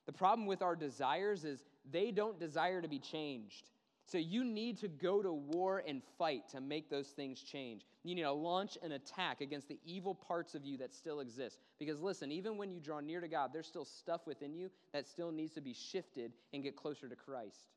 The 0.05 0.13
problem 0.13 0.47
with 0.47 0.61
our 0.61 0.75
desires 0.75 1.43
is 1.43 1.65
they 1.91 2.11
don't 2.11 2.39
desire 2.39 2.81
to 2.81 2.87
be 2.87 2.99
changed. 2.99 3.71
So 4.05 4.17
you 4.17 4.45
need 4.45 4.77
to 4.77 4.87
go 4.87 5.21
to 5.21 5.33
war 5.33 5.83
and 5.85 6.01
fight 6.17 6.47
to 6.51 6.61
make 6.61 6.89
those 6.89 7.09
things 7.09 7.41
change. 7.41 7.85
You 8.05 8.15
need 8.15 8.21
to 8.21 8.31
launch 8.31 8.77
an 8.81 8.93
attack 8.93 9.41
against 9.41 9.67
the 9.67 9.79
evil 9.85 10.15
parts 10.15 10.55
of 10.55 10.63
you 10.63 10.77
that 10.77 10.93
still 10.93 11.19
exist. 11.19 11.59
Because 11.77 11.99
listen, 11.99 12.31
even 12.31 12.55
when 12.55 12.71
you 12.71 12.79
draw 12.79 13.01
near 13.01 13.19
to 13.19 13.27
God, 13.27 13.49
there's 13.51 13.67
still 13.67 13.83
stuff 13.83 14.21
within 14.25 14.53
you 14.53 14.69
that 14.93 15.09
still 15.09 15.33
needs 15.33 15.51
to 15.55 15.61
be 15.61 15.73
shifted 15.73 16.31
and 16.53 16.63
get 16.63 16.77
closer 16.77 17.09
to 17.09 17.17
Christ 17.17 17.67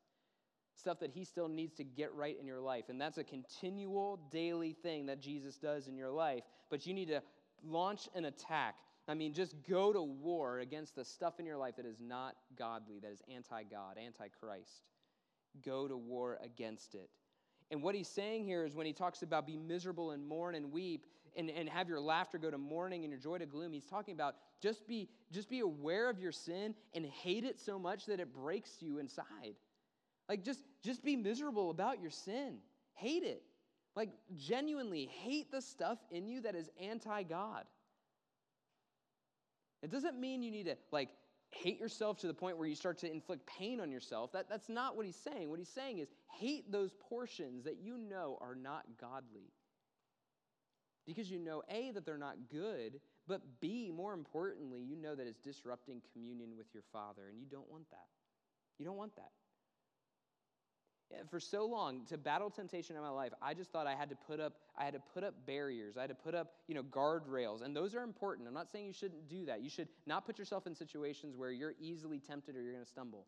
stuff 0.75 0.99
that 0.99 1.11
he 1.11 1.23
still 1.23 1.47
needs 1.47 1.73
to 1.75 1.83
get 1.83 2.13
right 2.13 2.37
in 2.39 2.47
your 2.47 2.59
life. 2.59 2.85
And 2.89 2.99
that's 2.99 3.17
a 3.17 3.23
continual 3.23 4.19
daily 4.31 4.73
thing 4.73 5.05
that 5.07 5.21
Jesus 5.21 5.57
does 5.57 5.87
in 5.87 5.97
your 5.97 6.11
life. 6.11 6.43
But 6.69 6.85
you 6.85 6.93
need 6.93 7.09
to 7.09 7.21
launch 7.63 8.07
an 8.15 8.25
attack. 8.25 8.75
I 9.07 9.13
mean, 9.13 9.33
just 9.33 9.55
go 9.67 9.91
to 9.91 10.01
war 10.01 10.59
against 10.59 10.95
the 10.95 11.03
stuff 11.03 11.39
in 11.39 11.45
your 11.45 11.57
life 11.57 11.75
that 11.77 11.85
is 11.85 11.99
not 11.99 12.35
godly, 12.57 12.99
that 12.99 13.11
is 13.11 13.21
anti 13.33 13.63
God, 13.63 13.97
anti 13.97 14.27
Christ. 14.39 14.85
Go 15.65 15.87
to 15.87 15.97
war 15.97 16.39
against 16.43 16.95
it. 16.95 17.09
And 17.71 17.81
what 17.81 17.95
he's 17.95 18.07
saying 18.07 18.45
here 18.45 18.65
is 18.65 18.75
when 18.75 18.85
he 18.85 18.93
talks 18.93 19.21
about 19.21 19.47
be 19.47 19.57
miserable 19.57 20.11
and 20.11 20.27
mourn 20.27 20.55
and 20.55 20.71
weep 20.71 21.05
and, 21.37 21.49
and 21.49 21.69
have 21.69 21.87
your 21.87 22.01
laughter 22.01 22.37
go 22.37 22.51
to 22.51 22.57
mourning 22.57 23.03
and 23.03 23.11
your 23.11 23.19
joy 23.19 23.37
to 23.37 23.45
gloom, 23.45 23.71
he's 23.71 23.85
talking 23.85 24.13
about 24.13 24.35
just 24.61 24.85
be, 24.87 25.09
just 25.31 25.49
be 25.49 25.61
aware 25.61 26.09
of 26.09 26.19
your 26.19 26.33
sin 26.33 26.75
and 26.93 27.05
hate 27.05 27.45
it 27.45 27.59
so 27.59 27.79
much 27.79 28.05
that 28.07 28.19
it 28.19 28.33
breaks 28.33 28.77
you 28.81 28.99
inside. 28.99 29.55
Like, 30.31 30.45
just, 30.45 30.63
just 30.81 31.03
be 31.03 31.17
miserable 31.17 31.71
about 31.71 32.01
your 32.01 32.09
sin. 32.09 32.59
Hate 32.93 33.23
it. 33.23 33.43
Like, 33.97 34.11
genuinely 34.37 35.07
hate 35.07 35.51
the 35.51 35.61
stuff 35.61 35.97
in 36.09 36.25
you 36.25 36.39
that 36.43 36.55
is 36.55 36.69
anti 36.81 37.23
God. 37.23 37.65
It 39.83 39.91
doesn't 39.91 40.17
mean 40.17 40.41
you 40.41 40.49
need 40.49 40.67
to, 40.67 40.77
like, 40.89 41.09
hate 41.49 41.81
yourself 41.81 42.17
to 42.19 42.27
the 42.27 42.33
point 42.33 42.57
where 42.57 42.65
you 42.65 42.75
start 42.75 42.97
to 42.99 43.11
inflict 43.11 43.45
pain 43.45 43.81
on 43.81 43.91
yourself. 43.91 44.31
That, 44.31 44.47
that's 44.49 44.69
not 44.69 44.95
what 44.95 45.05
he's 45.05 45.17
saying. 45.17 45.49
What 45.49 45.59
he's 45.59 45.67
saying 45.67 45.97
is 45.97 46.07
hate 46.39 46.71
those 46.71 46.93
portions 47.09 47.65
that 47.65 47.79
you 47.81 47.97
know 47.97 48.37
are 48.39 48.55
not 48.55 48.85
godly. 49.01 49.51
Because 51.05 51.29
you 51.29 51.39
know, 51.39 51.61
A, 51.67 51.91
that 51.91 52.05
they're 52.05 52.17
not 52.17 52.37
good, 52.49 53.01
but 53.27 53.41
B, 53.59 53.91
more 53.93 54.13
importantly, 54.13 54.79
you 54.79 54.95
know 54.95 55.13
that 55.13 55.27
it's 55.27 55.39
disrupting 55.39 56.01
communion 56.13 56.55
with 56.55 56.67
your 56.73 56.83
Father, 56.93 57.23
and 57.29 57.37
you 57.37 57.47
don't 57.51 57.69
want 57.69 57.89
that. 57.89 58.07
You 58.79 58.85
don't 58.85 58.95
want 58.95 59.17
that. 59.17 59.31
For 61.29 61.39
so 61.39 61.65
long, 61.65 62.05
to 62.07 62.17
battle 62.17 62.49
temptation 62.49 62.95
in 62.95 63.01
my 63.01 63.09
life, 63.09 63.31
I 63.41 63.53
just 63.53 63.71
thought 63.71 63.87
I 63.87 63.95
had 63.95 64.09
to 64.09 64.15
put 64.15 64.39
up, 64.39 64.53
I 64.77 64.83
had 64.83 64.93
to 64.93 65.01
put 65.13 65.23
up 65.23 65.33
barriers. 65.45 65.97
I 65.97 66.01
had 66.01 66.09
to 66.09 66.15
put 66.15 66.35
up, 66.35 66.53
you 66.67 66.75
know, 66.75 66.83
guardrails. 66.83 67.61
And 67.63 67.75
those 67.75 67.95
are 67.95 68.03
important. 68.03 68.47
I'm 68.47 68.53
not 68.53 68.69
saying 68.69 68.87
you 68.87 68.93
shouldn't 68.93 69.29
do 69.29 69.45
that. 69.45 69.61
You 69.61 69.69
should 69.69 69.87
not 70.05 70.25
put 70.25 70.39
yourself 70.39 70.67
in 70.67 70.75
situations 70.75 71.35
where 71.35 71.51
you're 71.51 71.75
easily 71.79 72.19
tempted 72.19 72.55
or 72.55 72.61
you're 72.61 72.73
going 72.73 72.83
to 72.83 72.89
stumble. 72.89 73.25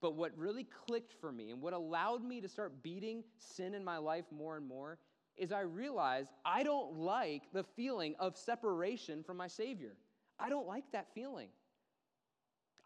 But 0.00 0.14
what 0.14 0.36
really 0.36 0.66
clicked 0.86 1.14
for 1.20 1.32
me 1.32 1.50
and 1.50 1.62
what 1.62 1.72
allowed 1.72 2.24
me 2.24 2.40
to 2.40 2.48
start 2.48 2.82
beating 2.82 3.24
sin 3.38 3.74
in 3.74 3.84
my 3.84 3.98
life 3.98 4.24
more 4.30 4.56
and 4.56 4.66
more 4.66 4.98
is 5.36 5.50
I 5.50 5.60
realized 5.60 6.28
I 6.44 6.62
don't 6.62 6.96
like 6.98 7.42
the 7.52 7.64
feeling 7.64 8.14
of 8.18 8.36
separation 8.36 9.22
from 9.22 9.36
my 9.36 9.48
Savior. 9.48 9.96
I 10.38 10.48
don't 10.48 10.66
like 10.66 10.84
that 10.92 11.08
feeling. 11.14 11.48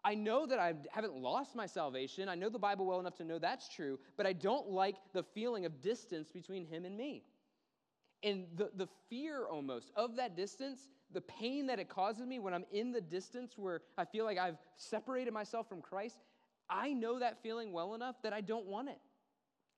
I 0.03 0.15
know 0.15 0.45
that 0.45 0.59
I 0.59 0.73
haven't 0.91 1.15
lost 1.15 1.55
my 1.55 1.65
salvation. 1.65 2.29
I 2.29 2.35
know 2.35 2.49
the 2.49 2.59
Bible 2.59 2.85
well 2.85 2.99
enough 2.99 3.15
to 3.15 3.25
know 3.25 3.37
that's 3.37 3.67
true, 3.67 3.99
but 4.15 4.25
I 4.25 4.33
don't 4.33 4.69
like 4.69 4.95
the 5.13 5.23
feeling 5.23 5.65
of 5.65 5.81
distance 5.81 6.31
between 6.31 6.65
Him 6.65 6.85
and 6.85 6.95
me. 6.95 7.23
And 8.23 8.45
the, 8.55 8.69
the 8.75 8.87
fear 9.09 9.45
almost 9.45 9.91
of 9.95 10.15
that 10.15 10.35
distance, 10.35 10.87
the 11.11 11.21
pain 11.21 11.67
that 11.67 11.79
it 11.79 11.89
causes 11.89 12.25
me 12.25 12.39
when 12.39 12.53
I'm 12.53 12.65
in 12.71 12.91
the 12.91 13.01
distance 13.01 13.57
where 13.57 13.81
I 13.97 14.05
feel 14.05 14.25
like 14.25 14.37
I've 14.37 14.57
separated 14.77 15.33
myself 15.33 15.67
from 15.67 15.81
Christ, 15.81 16.17
I 16.69 16.93
know 16.93 17.19
that 17.19 17.41
feeling 17.41 17.71
well 17.73 17.93
enough 17.93 18.21
that 18.23 18.33
I 18.33 18.41
don't 18.41 18.67
want 18.67 18.89
it. 18.89 18.99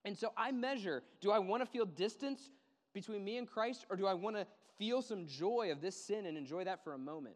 And 0.06 0.18
so 0.18 0.34
I 0.36 0.52
measure 0.52 1.04
do 1.20 1.32
I 1.32 1.40
want 1.40 1.62
to 1.62 1.68
feel 1.68 1.86
distance 1.86 2.50
between 2.94 3.24
me 3.24 3.38
and 3.38 3.48
Christ, 3.48 3.86
or 3.90 3.96
do 3.96 4.06
I 4.06 4.14
want 4.14 4.36
to 4.36 4.46
feel 4.78 5.02
some 5.02 5.26
joy 5.26 5.70
of 5.72 5.82
this 5.82 5.96
sin 5.96 6.26
and 6.26 6.38
enjoy 6.38 6.64
that 6.66 6.84
for 6.84 6.94
a 6.94 6.98
moment? 6.98 7.36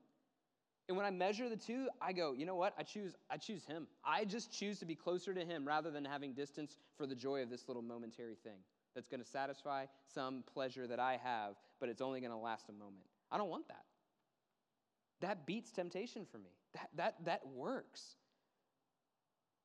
And 0.88 0.96
when 0.96 1.06
I 1.06 1.10
measure 1.10 1.50
the 1.50 1.56
two, 1.58 1.88
I 2.00 2.14
go, 2.14 2.34
you 2.34 2.46
know 2.46 2.56
what? 2.56 2.74
I 2.78 2.84
choose 2.84 3.16
I 3.30 3.38
choose 3.38 3.66
him. 3.66 3.88
I 4.04 4.24
just 4.24 4.52
choose 4.52 4.80
to 4.80 4.86
be 4.86 4.96
closer 4.96 5.34
to 5.34 5.44
him 5.44 5.68
rather 5.68 5.90
than 5.90 6.06
having 6.06 6.34
distance 6.34 6.78
for 6.96 7.08
the 7.08 7.16
joy 7.16 7.42
of 7.42 7.50
this 7.50 7.68
little 7.68 7.82
momentary 7.82 8.36
thing 8.44 8.60
that's 8.94 9.08
going 9.08 9.22
to 9.22 9.28
satisfy 9.28 9.86
some 10.14 10.44
pleasure 10.54 10.88
that 10.88 11.00
I 11.00 11.20
have, 11.22 11.56
but 11.80 11.90
it's 11.90 12.02
only 12.02 12.22
going 12.22 12.32
to 12.32 12.38
last 12.38 12.70
a 12.70 12.72
moment. 12.72 13.06
I 13.32 13.38
don't 13.38 13.50
want 13.50 13.68
that. 13.68 13.84
That 15.22 15.46
beats 15.48 15.72
temptation 15.72 16.26
for 16.32 16.38
me. 16.38 16.52
That 16.74 16.90
that 16.96 17.26
that 17.26 17.48
works. 17.48 18.18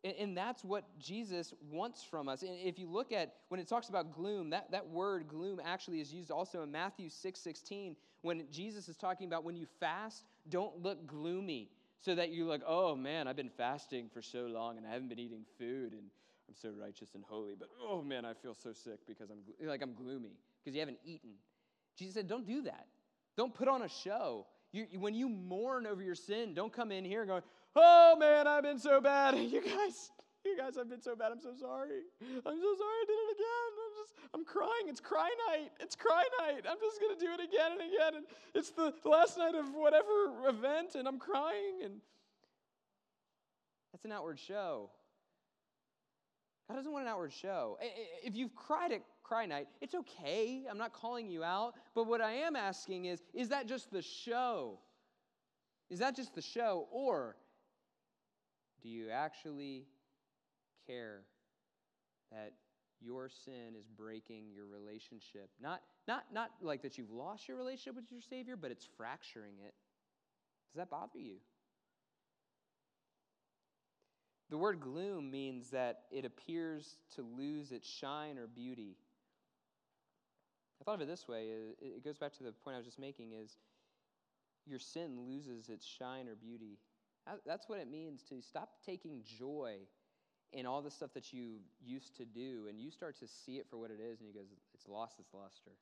And, 0.02 0.14
and 0.18 0.36
that's 0.36 0.64
what 0.64 0.84
Jesus 0.98 1.52
wants 1.70 2.02
from 2.02 2.28
us. 2.28 2.42
And 2.42 2.52
if 2.58 2.78
you 2.78 2.88
look 2.88 3.12
at 3.12 3.34
when 3.48 3.60
it 3.60 3.68
talks 3.68 3.88
about 3.88 4.14
gloom, 4.14 4.50
that, 4.50 4.70
that 4.70 4.88
word 4.88 5.28
gloom 5.28 5.60
actually 5.62 6.00
is 6.00 6.12
used 6.12 6.30
also 6.30 6.62
in 6.62 6.70
Matthew 6.70 7.10
6 7.10 7.38
16, 7.38 7.96
when 8.22 8.44
Jesus 8.50 8.88
is 8.88 8.96
talking 8.96 9.26
about 9.26 9.44
when 9.44 9.56
you 9.56 9.66
fast, 9.78 10.24
don't 10.50 10.82
look 10.82 11.06
gloomy. 11.06 11.70
So 12.02 12.14
that 12.14 12.32
you're 12.32 12.46
like, 12.46 12.62
oh 12.66 12.96
man, 12.96 13.28
I've 13.28 13.36
been 13.36 13.50
fasting 13.50 14.08
for 14.12 14.22
so 14.22 14.46
long 14.46 14.78
and 14.78 14.86
I 14.86 14.90
haven't 14.90 15.08
been 15.08 15.18
eating 15.18 15.44
food 15.58 15.92
and 15.92 16.04
I'm 16.48 16.54
so 16.54 16.70
righteous 16.70 17.10
and 17.14 17.22
holy, 17.28 17.54
but 17.58 17.68
oh 17.80 18.02
man, 18.02 18.24
I 18.24 18.32
feel 18.32 18.54
so 18.54 18.72
sick 18.72 19.00
because 19.06 19.28
I'm 19.30 19.38
like 19.68 19.82
I'm 19.82 19.94
gloomy 19.94 20.32
because 20.58 20.74
you 20.74 20.80
haven't 20.80 20.98
eaten. 21.04 21.30
Jesus 21.96 22.14
said, 22.14 22.26
don't 22.26 22.46
do 22.46 22.62
that. 22.62 22.86
Don't 23.36 23.54
put 23.54 23.68
on 23.68 23.82
a 23.82 23.88
show. 23.88 24.46
You, 24.72 24.86
when 24.98 25.14
you 25.14 25.28
mourn 25.28 25.86
over 25.86 26.02
your 26.02 26.14
sin, 26.14 26.54
don't 26.54 26.72
come 26.72 26.90
in 26.90 27.04
here 27.04 27.26
going, 27.26 27.42
oh 27.76 28.16
man, 28.18 28.46
I've 28.46 28.62
been 28.62 28.78
so 28.78 29.00
bad. 29.00 29.34
You 29.38 29.60
guys, 29.60 30.10
you 30.44 30.56
guys, 30.56 30.78
I've 30.78 30.88
been 30.88 31.02
so 31.02 31.14
bad. 31.14 31.32
I'm 31.32 31.40
so 31.40 31.52
sorry. 31.58 32.00
I'm 32.22 32.40
so 32.42 32.74
sorry 32.80 32.96
I 32.96 33.04
did 33.06 33.12
it 33.12 33.32
again. 33.36 33.79
I'm 34.34 34.44
crying. 34.44 34.86
It's 34.86 35.00
cry 35.00 35.30
night. 35.48 35.70
It's 35.80 35.96
cry 35.96 36.24
night. 36.40 36.62
I'm 36.68 36.78
just 36.80 37.00
going 37.00 37.18
to 37.18 37.24
do 37.24 37.32
it 37.32 37.40
again 37.40 37.72
and 37.72 37.80
again. 37.80 38.14
And 38.16 38.24
it's 38.54 38.70
the 38.70 38.94
last 39.04 39.38
night 39.38 39.54
of 39.54 39.74
whatever 39.74 40.48
event, 40.48 40.94
and 40.94 41.08
I'm 41.08 41.18
crying. 41.18 41.80
And 41.84 42.00
that's 43.92 44.04
an 44.04 44.12
outward 44.12 44.38
show. 44.38 44.90
God 46.68 46.76
doesn't 46.76 46.92
want 46.92 47.04
an 47.04 47.10
outward 47.10 47.32
show. 47.32 47.78
If 48.24 48.36
you've 48.36 48.54
cried 48.54 48.92
at 48.92 49.02
cry 49.24 49.44
night, 49.46 49.66
it's 49.80 49.94
okay. 49.94 50.62
I'm 50.70 50.78
not 50.78 50.92
calling 50.92 51.28
you 51.28 51.42
out. 51.42 51.74
But 51.96 52.06
what 52.06 52.20
I 52.20 52.32
am 52.32 52.54
asking 52.54 53.06
is 53.06 53.20
is 53.34 53.48
that 53.48 53.66
just 53.66 53.90
the 53.90 54.02
show? 54.02 54.78
Is 55.90 55.98
that 55.98 56.14
just 56.14 56.34
the 56.34 56.42
show? 56.42 56.86
Or 56.92 57.34
do 58.82 58.88
you 58.88 59.10
actually 59.10 59.86
care 60.86 61.22
that 62.30 62.52
your 63.00 63.28
sin 63.28 63.74
is 63.78 63.86
breaking 63.86 64.44
your 64.54 64.66
relationship? 64.66 65.50
Not, 65.60 65.80
not, 66.06 66.24
not 66.32 66.50
like 66.60 66.82
that 66.82 66.98
you've 66.98 67.10
lost 67.10 67.48
your 67.48 67.56
relationship 67.56 67.96
with 67.96 68.10
your 68.10 68.20
Savior, 68.20 68.56
but 68.56 68.70
it's 68.70 68.86
fracturing 68.96 69.54
it. 69.64 69.74
Does 70.72 70.78
that 70.78 70.90
bother 70.90 71.18
you? 71.18 71.36
The 74.50 74.58
word 74.58 74.80
gloom 74.80 75.30
means 75.30 75.70
that 75.70 76.02
it 76.10 76.24
appears 76.24 76.96
to 77.14 77.22
lose 77.22 77.70
its 77.70 77.88
shine 77.88 78.36
or 78.36 78.48
beauty. 78.48 78.96
I 80.80 80.84
thought 80.84 80.94
of 80.96 81.02
it 81.02 81.08
this 81.08 81.28
way 81.28 81.48
it 81.80 82.04
goes 82.04 82.18
back 82.18 82.32
to 82.38 82.42
the 82.42 82.52
point 82.52 82.74
I 82.74 82.78
was 82.78 82.86
just 82.86 82.98
making 82.98 83.32
is 83.32 83.56
your 84.66 84.78
sin 84.78 85.20
loses 85.28 85.68
its 85.68 85.86
shine 85.86 86.26
or 86.28 86.34
beauty. 86.34 86.78
That's 87.46 87.68
what 87.68 87.78
it 87.78 87.90
means 87.90 88.22
to 88.30 88.40
stop 88.40 88.70
taking 88.84 89.22
joy 89.24 89.76
in 90.52 90.66
all 90.66 90.82
the 90.82 90.90
stuff 90.90 91.12
that 91.14 91.32
you 91.32 91.60
used 91.84 92.16
to 92.16 92.24
do 92.24 92.66
and 92.68 92.80
you 92.80 92.90
start 92.90 93.18
to 93.20 93.26
see 93.26 93.56
it 93.56 93.66
for 93.70 93.76
what 93.76 93.90
it 93.90 94.00
is 94.00 94.20
and 94.20 94.28
you 94.28 94.34
go, 94.34 94.40
it's 94.74 94.88
lost 94.88 95.20
its 95.20 95.32
luster. 95.32 95.72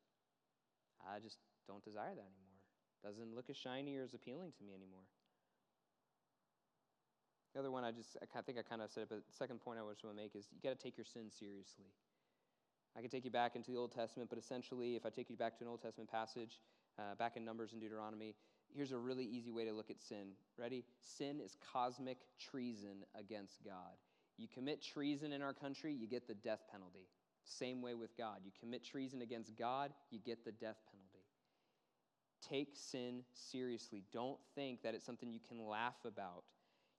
I 1.00 1.20
just 1.20 1.38
don't 1.66 1.85
desire 1.85 2.14
that 2.14 2.28
anymore. 2.28 2.59
Doesn't 3.02 3.35
look 3.35 3.48
as 3.48 3.57
shiny 3.57 3.96
or 3.96 4.02
as 4.02 4.14
appealing 4.14 4.52
to 4.59 4.64
me 4.64 4.74
anymore. 4.74 5.07
The 7.54 7.61
other 7.61 7.70
one 7.70 7.85
I 7.85 7.92
just, 7.92 8.16
I 8.22 8.40
think 8.42 8.59
I 8.59 8.62
kind 8.62 8.83
of 8.83 8.90
said 8.90 9.04
it, 9.04 9.09
but 9.09 9.18
the 9.26 9.37
second 9.37 9.61
point 9.61 9.78
I 9.78 9.90
just 9.90 10.04
want 10.04 10.16
to 10.16 10.22
make 10.22 10.37
is 10.37 10.48
you 10.52 10.61
got 10.62 10.78
to 10.78 10.83
take 10.83 10.96
your 10.96 11.07
sin 11.07 11.31
seriously. 11.31 11.88
I 12.96 13.00
could 13.00 13.11
take 13.11 13.24
you 13.24 13.31
back 13.31 13.57
into 13.57 13.70
the 13.70 13.76
Old 13.76 13.92
Testament, 13.92 14.28
but 14.28 14.38
essentially, 14.38 14.96
if 14.96 15.07
I 15.07 15.11
take 15.11 15.31
you 15.31 15.37
back 15.37 15.57
to 15.59 15.64
an 15.64 15.70
Old 15.70 15.81
Testament 15.81 16.11
passage, 16.11 16.61
uh, 16.98 17.14
back 17.14 17.37
in 17.37 17.44
Numbers 17.44 17.72
and 17.72 17.81
Deuteronomy, 17.81 18.35
here's 18.74 18.92
a 18.92 18.98
really 18.98 19.24
easy 19.24 19.50
way 19.50 19.64
to 19.64 19.72
look 19.72 19.90
at 19.90 20.00
sin. 20.00 20.33
Ready? 20.57 20.85
Sin 21.00 21.40
is 21.40 21.57
cosmic 21.72 22.18
treason 22.38 23.04
against 23.18 23.64
God. 23.64 23.96
You 24.38 24.46
commit 24.53 24.83
treason 24.83 25.33
in 25.33 25.42
our 25.42 25.53
country, 25.53 25.92
you 25.92 26.07
get 26.07 26.29
the 26.29 26.35
death 26.35 26.61
penalty. 26.70 27.09
Same 27.44 27.83
way 27.83 27.94
with 27.94 28.16
God. 28.16 28.38
You 28.44 28.53
commit 28.61 28.85
treason 28.85 29.20
against 29.20 29.57
God, 29.57 29.92
you 30.11 30.20
get 30.24 30.44
the 30.44 30.53
death 30.53 30.77
penalty. 30.90 31.24
Take 32.48 32.77
sin 32.77 33.24
seriously. 33.33 34.05
Don't 34.12 34.38
think 34.55 34.83
that 34.83 34.94
it's 34.94 35.05
something 35.05 35.33
you 35.33 35.40
can 35.46 35.66
laugh 35.66 35.96
about. 36.05 36.44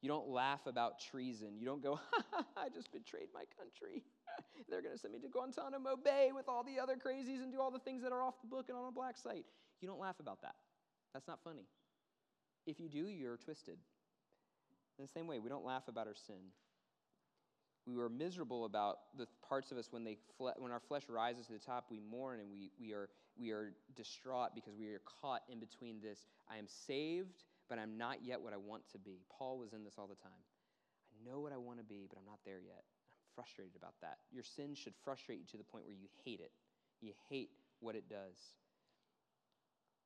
You 0.02 0.10
don't 0.10 0.30
laugh 0.30 0.66
about 0.66 1.00
treason. 1.00 1.58
You 1.58 1.66
don't 1.66 1.82
go, 1.84 2.00
I 2.58 2.70
just 2.74 2.92
betrayed 2.92 3.28
my 3.34 3.44
country. 3.58 4.04
They're 4.70 4.82
going 4.82 4.94
to 4.94 5.00
send 5.00 5.14
me 5.14 5.20
to 5.20 5.28
Guantanamo 5.28 5.98
Bay 6.04 6.32
with 6.34 6.48
all 6.48 6.64
the 6.64 6.80
other 6.80 6.96
crazies 6.96 7.42
and 7.42 7.52
do 7.52 7.60
all 7.60 7.72
the 7.72 7.80
things 7.80 8.02
that 8.04 8.12
are 8.12 8.22
off 8.22 8.36
the 8.42 8.48
book 8.48 8.66
and 8.70 8.78
on 8.78 8.88
a 8.88 8.92
black 8.92 9.18
site. 9.18 9.46
You 9.82 9.88
don't 9.88 10.00
laugh 10.00 10.20
about 10.20 10.42
that. 10.42 10.56
That's 11.14 11.28
not 11.28 11.40
funny. 11.44 11.66
If 12.66 12.80
you 12.80 12.90
do, 12.90 13.08
you're 13.08 13.38
twisted. 13.38 13.78
In 14.98 15.06
the 15.06 15.12
same 15.12 15.28
way, 15.28 15.40
we 15.40 15.50
don't 15.50 15.66
laugh 15.66 15.88
about 15.88 16.08
our 16.08 16.16
sin. 16.16 16.52
We 17.86 17.96
were 17.96 18.10
miserable 18.10 18.66
about 18.66 18.98
the 19.18 19.28
parts 19.48 19.72
of 19.72 19.78
us 19.78 19.88
when, 19.92 20.04
they 20.04 20.18
fle- 20.38 20.58
when 20.58 20.72
our 20.72 20.80
flesh 20.80 21.04
rises 21.10 21.48
to 21.48 21.54
the 21.54 21.60
top, 21.60 21.86
we 21.90 22.00
mourn 22.00 22.40
and 22.40 22.50
we, 22.52 22.72
we, 22.80 22.94
are, 22.94 23.10
we 23.38 23.52
are 23.52 23.74
distraught 23.96 24.50
because 24.54 24.76
we 24.78 24.88
are 24.88 25.02
caught 25.22 25.42
in 25.50 25.60
between 25.60 26.00
this 26.02 26.28
I 26.50 26.58
am 26.58 26.68
saved, 26.68 27.44
but 27.68 27.80
I'm 27.80 27.98
not 27.98 28.18
yet 28.24 28.42
what 28.42 28.54
I 28.54 28.58
want 28.58 28.84
to 28.92 29.00
be. 29.00 29.22
Paul 29.30 29.58
was 29.58 29.74
in 29.74 29.84
this 29.84 29.96
all 29.98 30.08
the 30.08 30.16
time. 30.16 30.44
I 31.12 31.30
know 31.30 31.40
what 31.40 31.52
I 31.52 31.58
want 31.58 31.80
to 31.80 31.84
be, 31.86 32.06
but 32.08 32.18
I'm 32.20 32.26
not 32.26 32.40
there 32.46 32.60
yet. 32.64 32.84
I'm 32.84 33.34
frustrated 33.36 33.76
about 33.76 33.96
that. 34.02 34.18
Your 34.32 34.44
sin 34.44 34.76
should 34.76 34.94
frustrate 35.04 35.40
you 35.40 35.46
to 35.52 35.58
the 35.58 35.64
point 35.64 35.86
where 35.86 35.96
you 35.96 36.08
hate 36.24 36.40
it. 36.40 36.52
You 37.02 37.14
hate 37.30 37.50
what 37.80 37.96
it 37.96 38.10
does. 38.10 38.38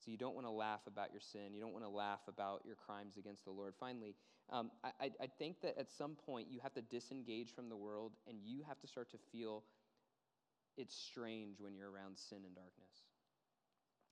So 0.03 0.11
you 0.11 0.17
don't 0.17 0.35
want 0.35 0.45
to 0.47 0.51
laugh 0.51 0.81
about 0.87 1.11
your 1.11 1.21
sin. 1.21 1.53
You 1.53 1.61
don't 1.61 1.71
want 1.71 1.85
to 1.85 1.89
laugh 1.89 2.19
about 2.27 2.61
your 2.65 2.75
crimes 2.75 3.15
against 3.17 3.45
the 3.45 3.51
Lord. 3.51 3.73
Finally, 3.79 4.15
um, 4.51 4.71
I, 4.83 5.11
I 5.21 5.27
think 5.39 5.61
that 5.61 5.77
at 5.79 5.89
some 5.89 6.15
point 6.25 6.47
you 6.51 6.59
have 6.61 6.73
to 6.73 6.81
disengage 6.81 7.55
from 7.55 7.69
the 7.69 7.77
world 7.77 8.11
and 8.27 8.37
you 8.43 8.63
have 8.67 8.79
to 8.81 8.87
start 8.87 9.09
to 9.11 9.17
feel 9.31 9.63
it's 10.77 10.95
strange 10.95 11.59
when 11.59 11.75
you're 11.75 11.89
around 11.89 12.17
sin 12.17 12.39
and 12.45 12.53
darkness. 12.53 13.07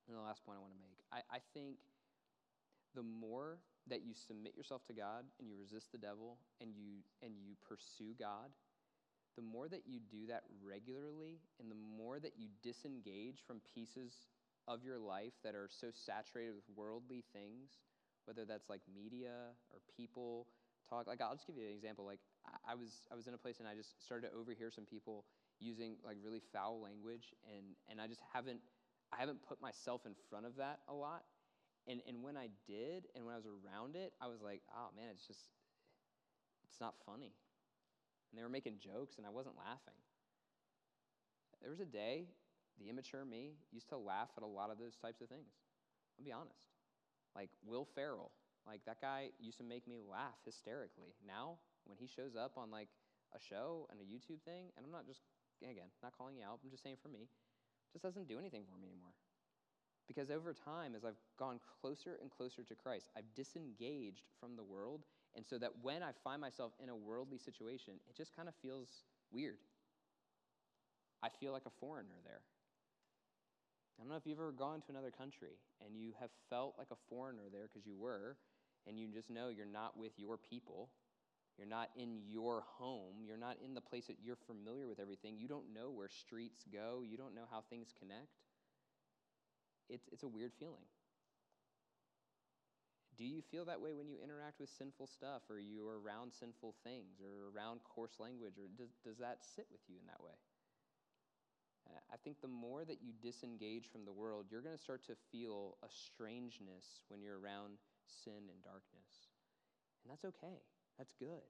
And 0.08 0.16
the 0.16 0.22
last 0.22 0.46
point 0.46 0.58
I 0.58 0.62
want 0.62 0.74
to 0.74 0.80
make 0.80 0.92
I, 1.12 1.36
I 1.36 1.40
think 1.54 1.76
the 2.96 3.04
more 3.04 3.60
that 3.88 4.06
you 4.06 4.14
submit 4.14 4.56
yourself 4.56 4.86
to 4.88 4.94
God 4.94 5.26
and 5.40 5.50
you 5.50 5.56
resist 5.60 5.92
the 5.92 5.98
devil 5.98 6.38
and 6.62 6.72
you, 6.76 7.04
and 7.22 7.34
you 7.44 7.56
pursue 7.68 8.16
God, 8.18 8.52
the 9.36 9.42
more 9.42 9.68
that 9.68 9.84
you 9.88 10.00
do 10.00 10.28
that 10.28 10.44
regularly 10.64 11.40
and 11.60 11.72
the 11.72 11.80
more 11.98 12.20
that 12.20 12.34
you 12.38 12.48
disengage 12.64 13.44
from 13.46 13.62
pieces 13.74 14.28
of 14.72 14.84
your 14.84 15.00
life 15.00 15.34
that 15.44 15.56
are 15.56 15.70
so 15.70 15.88
saturated 15.94 16.56
with 16.56 16.64
worldly 16.76 17.24
things, 17.34 17.80
whether 18.26 18.46
that's 18.46 18.70
like 18.70 18.82
media 18.94 19.54
or 19.72 19.80
people 19.98 20.48
talk. 20.90 21.08
Like 21.08 21.22
I'll 21.22 21.36
just 21.36 21.48
give 21.48 21.58
you 21.58 21.68
an 21.68 21.74
example. 21.76 22.06
Like 22.06 22.20
I, 22.68 22.76
was 22.76 23.08
I 23.12 23.16
was 23.16 23.28
in 23.28 23.34
a 23.34 23.38
place 23.38 23.60
and 23.60 23.68
I 23.68 23.76
just 23.76 24.04
started 24.04 24.30
to 24.30 24.34
overhear 24.38 24.72
some 24.72 24.86
people 24.86 25.26
using 25.60 25.98
like 26.06 26.18
really 26.24 26.42
foul 26.54 26.82
language 26.82 27.34
and 27.46 27.76
and 27.90 28.02
I 28.02 28.08
just 28.08 28.22
haven't 28.34 28.62
I 29.14 29.20
haven't 29.20 29.44
put 29.44 29.62
myself 29.62 30.06
in 30.06 30.14
front 30.30 30.46
of 30.46 30.56
that 30.58 30.80
a 30.88 30.94
lot. 30.94 31.24
And 31.88 32.02
and 32.08 32.24
when 32.24 32.38
I 32.38 32.50
did 32.68 33.08
and 33.16 33.26
when 33.26 33.34
I 33.34 33.38
was 33.38 33.48
around 33.48 33.96
it, 33.96 34.14
I 34.22 34.28
was 34.28 34.42
like, 34.42 34.62
oh 34.74 34.90
man, 34.96 35.10
it's 35.12 35.28
just 35.28 35.52
it's 36.66 36.80
not 36.80 36.96
funny. 37.06 37.34
And 38.32 38.40
they 38.40 38.44
were 38.44 38.50
making 38.50 38.80
jokes 38.80 39.18
and 39.18 39.26
I 39.26 39.30
wasn't 39.30 39.58
laughing. 39.58 39.96
There 41.62 41.70
was 41.70 41.80
a 41.80 41.86
day, 41.86 42.28
the 42.80 42.90
immature 42.90 43.26
me 43.26 43.58
used 43.72 43.90
to 43.90 43.98
laugh 43.98 44.30
at 44.38 44.44
a 44.44 44.48
lot 44.48 44.72
of 44.72 44.78
those 44.78 44.96
types 44.96 45.22
of 45.22 45.30
things. 45.30 45.52
I'll 46.18 46.26
be 46.26 46.32
honest. 46.32 46.70
Like 47.36 47.50
Will 47.66 47.88
Ferrell, 47.96 48.32
like 48.68 48.82
that 48.86 49.02
guy 49.02 49.30
used 49.40 49.58
to 49.58 49.64
make 49.64 49.88
me 49.88 50.00
laugh 50.00 50.38
hysterically. 50.46 51.16
Now, 51.26 51.58
when 51.86 51.98
he 51.98 52.08
shows 52.08 52.36
up 52.36 52.58
on 52.58 52.70
like 52.72 52.90
a 53.36 53.40
show 53.40 53.88
and 53.90 54.00
a 54.00 54.04
YouTube 54.04 54.42
thing, 54.44 54.72
and 54.76 54.86
I'm 54.86 54.92
not 54.92 55.08
just 55.08 55.22
again 55.64 55.90
not 56.04 56.14
calling 56.18 56.36
you 56.36 56.44
out, 56.44 56.60
I'm 56.64 56.70
just 56.70 56.84
saying 56.84 56.98
for 57.02 57.10
me, 57.10 57.30
just 57.92 58.04
doesn't 58.04 58.28
do 58.28 58.40
anything 58.40 58.64
for 58.70 58.78
me 58.78 58.88
anymore. 58.88 59.16
Because 60.08 60.30
over 60.30 60.54
time, 60.54 60.94
as 60.96 61.06
I've 61.06 61.20
gone 61.40 61.60
closer 61.80 62.18
and 62.22 62.30
closer 62.30 62.64
to 62.64 62.76
Christ, 62.76 63.10
I've 63.16 63.34
disengaged 63.36 64.28
from 64.40 64.56
the 64.56 64.64
world. 64.64 65.06
And 65.36 65.46
so 65.46 65.58
that 65.60 65.72
when 65.82 66.04
I 66.04 66.12
find 66.24 66.42
myself 66.42 66.74
in 66.84 66.90
a 66.90 66.96
worldly 66.96 67.38
situation, 67.38 67.94
it 68.10 68.18
just 68.18 68.36
kind 68.36 68.50
of 68.50 68.56
feels 68.62 68.90
weird. 69.32 69.60
I 71.24 71.30
feel 71.30 71.54
like 71.54 71.66
a 71.66 71.72
foreigner 71.80 72.20
there. 72.26 72.42
I 74.02 74.04
don't 74.04 74.10
know 74.10 74.18
if 74.18 74.26
you've 74.26 74.40
ever 74.40 74.52
gone 74.52 74.82
to 74.82 74.90
another 74.90 75.12
country 75.14 75.62
and 75.86 75.96
you 75.96 76.14
have 76.20 76.32
felt 76.50 76.74
like 76.80 76.88
a 76.90 76.98
foreigner 77.08 77.54
there 77.54 77.70
because 77.70 77.86
you 77.86 77.96
were, 77.96 78.36
and 78.88 78.98
you 78.98 79.06
just 79.14 79.30
know 79.30 79.50
you're 79.50 79.70
not 79.70 79.94
with 79.96 80.18
your 80.18 80.38
people. 80.38 80.90
You're 81.56 81.70
not 81.70 81.90
in 81.96 82.18
your 82.26 82.64
home. 82.66 83.22
You're 83.24 83.38
not 83.38 83.58
in 83.64 83.76
the 83.76 83.82
place 83.82 84.08
that 84.08 84.18
you're 84.24 84.42
familiar 84.48 84.88
with 84.88 85.00
everything. 85.00 85.38
You 85.38 85.48
don't 85.48 85.72
know 85.72 85.92
where 85.92 86.10
streets 86.10 86.66
go. 86.74 87.04
You 87.06 87.16
don't 87.16 87.36
know 87.36 87.46
how 87.52 87.62
things 87.70 87.94
connect. 87.94 88.42
It's, 89.88 90.10
it's 90.12 90.24
a 90.24 90.28
weird 90.28 90.54
feeling. 90.58 90.90
Do 93.20 93.24
you 93.24 93.44
feel 93.52 93.66
that 93.66 93.82
way 93.82 93.94
when 93.94 94.08
you 94.08 94.18
interact 94.18 94.60
with 94.60 94.70
sinful 94.70 95.06
stuff 95.06 95.44
or 95.48 95.60
you're 95.60 96.02
around 96.02 96.34
sinful 96.34 96.74
things 96.84 97.22
or 97.22 97.54
around 97.54 97.82
coarse 97.84 98.18
language? 98.18 98.58
Or 98.58 98.66
does, 98.66 98.90
does 99.06 99.20
that 99.20 99.46
sit 99.46 99.68
with 99.70 99.82
you 99.88 99.98
in 100.02 100.08
that 100.08 100.24
way? 100.24 100.34
I 102.12 102.18
think 102.24 102.42
the 102.42 102.48
more 102.48 102.86
that 102.86 103.02
you 103.02 103.14
disengage 103.22 103.86
from 103.92 104.06
the 104.06 104.12
world, 104.12 104.46
you're 104.50 104.62
going 104.62 104.76
to 104.76 104.82
start 104.82 105.06
to 105.08 105.16
feel 105.32 105.78
a 105.84 105.88
strangeness 105.90 107.04
when 107.10 107.22
you're 107.22 107.40
around 107.40 107.78
sin 108.06 108.50
and 108.50 108.62
darkness. 108.64 109.32
And 110.04 110.12
that's 110.12 110.26
okay. 110.26 110.62
That's 110.98 111.14
good. 111.20 111.46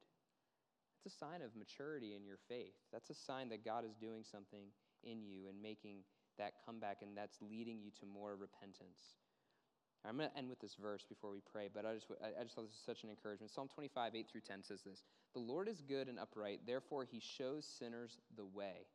That's 1.04 1.16
a 1.16 1.18
sign 1.18 1.42
of 1.42 1.56
maturity 1.56 2.14
in 2.16 2.26
your 2.26 2.38
faith. 2.48 2.78
That's 2.92 3.10
a 3.10 3.16
sign 3.16 3.50
that 3.50 3.66
God 3.66 3.86
is 3.86 3.96
doing 3.96 4.24
something 4.24 4.70
in 5.04 5.24
you 5.24 5.50
and 5.50 5.62
making 5.62 6.06
that 6.38 6.54
comeback, 6.66 7.02
and 7.02 7.18
that's 7.18 7.38
leading 7.42 7.82
you 7.82 7.92
to 8.00 8.06
more 8.06 8.36
repentance. 8.36 9.18
I'm 10.06 10.18
going 10.18 10.30
to 10.30 10.38
end 10.38 10.50
with 10.50 10.60
this 10.60 10.76
verse 10.82 11.06
before 11.08 11.32
we 11.32 11.42
pray, 11.52 11.70
but 11.72 11.86
I 11.86 11.94
just, 11.94 12.08
I 12.22 12.44
just 12.44 12.56
thought 12.56 12.66
this 12.66 12.74
was 12.74 12.86
such 12.86 13.04
an 13.04 13.10
encouragement. 13.10 13.52
Psalm 13.52 13.70
25, 13.74 14.16
8 14.16 14.26
through 14.32 14.42
10 14.42 14.64
says 14.64 14.82
this 14.82 15.04
The 15.34 15.40
Lord 15.40 15.68
is 15.68 15.82
good 15.82 16.08
and 16.08 16.18
upright, 16.18 16.62
therefore 16.66 17.06
he 17.10 17.20
shows 17.20 17.66
sinners 17.66 18.18
the 18.36 18.46
way. 18.46 18.88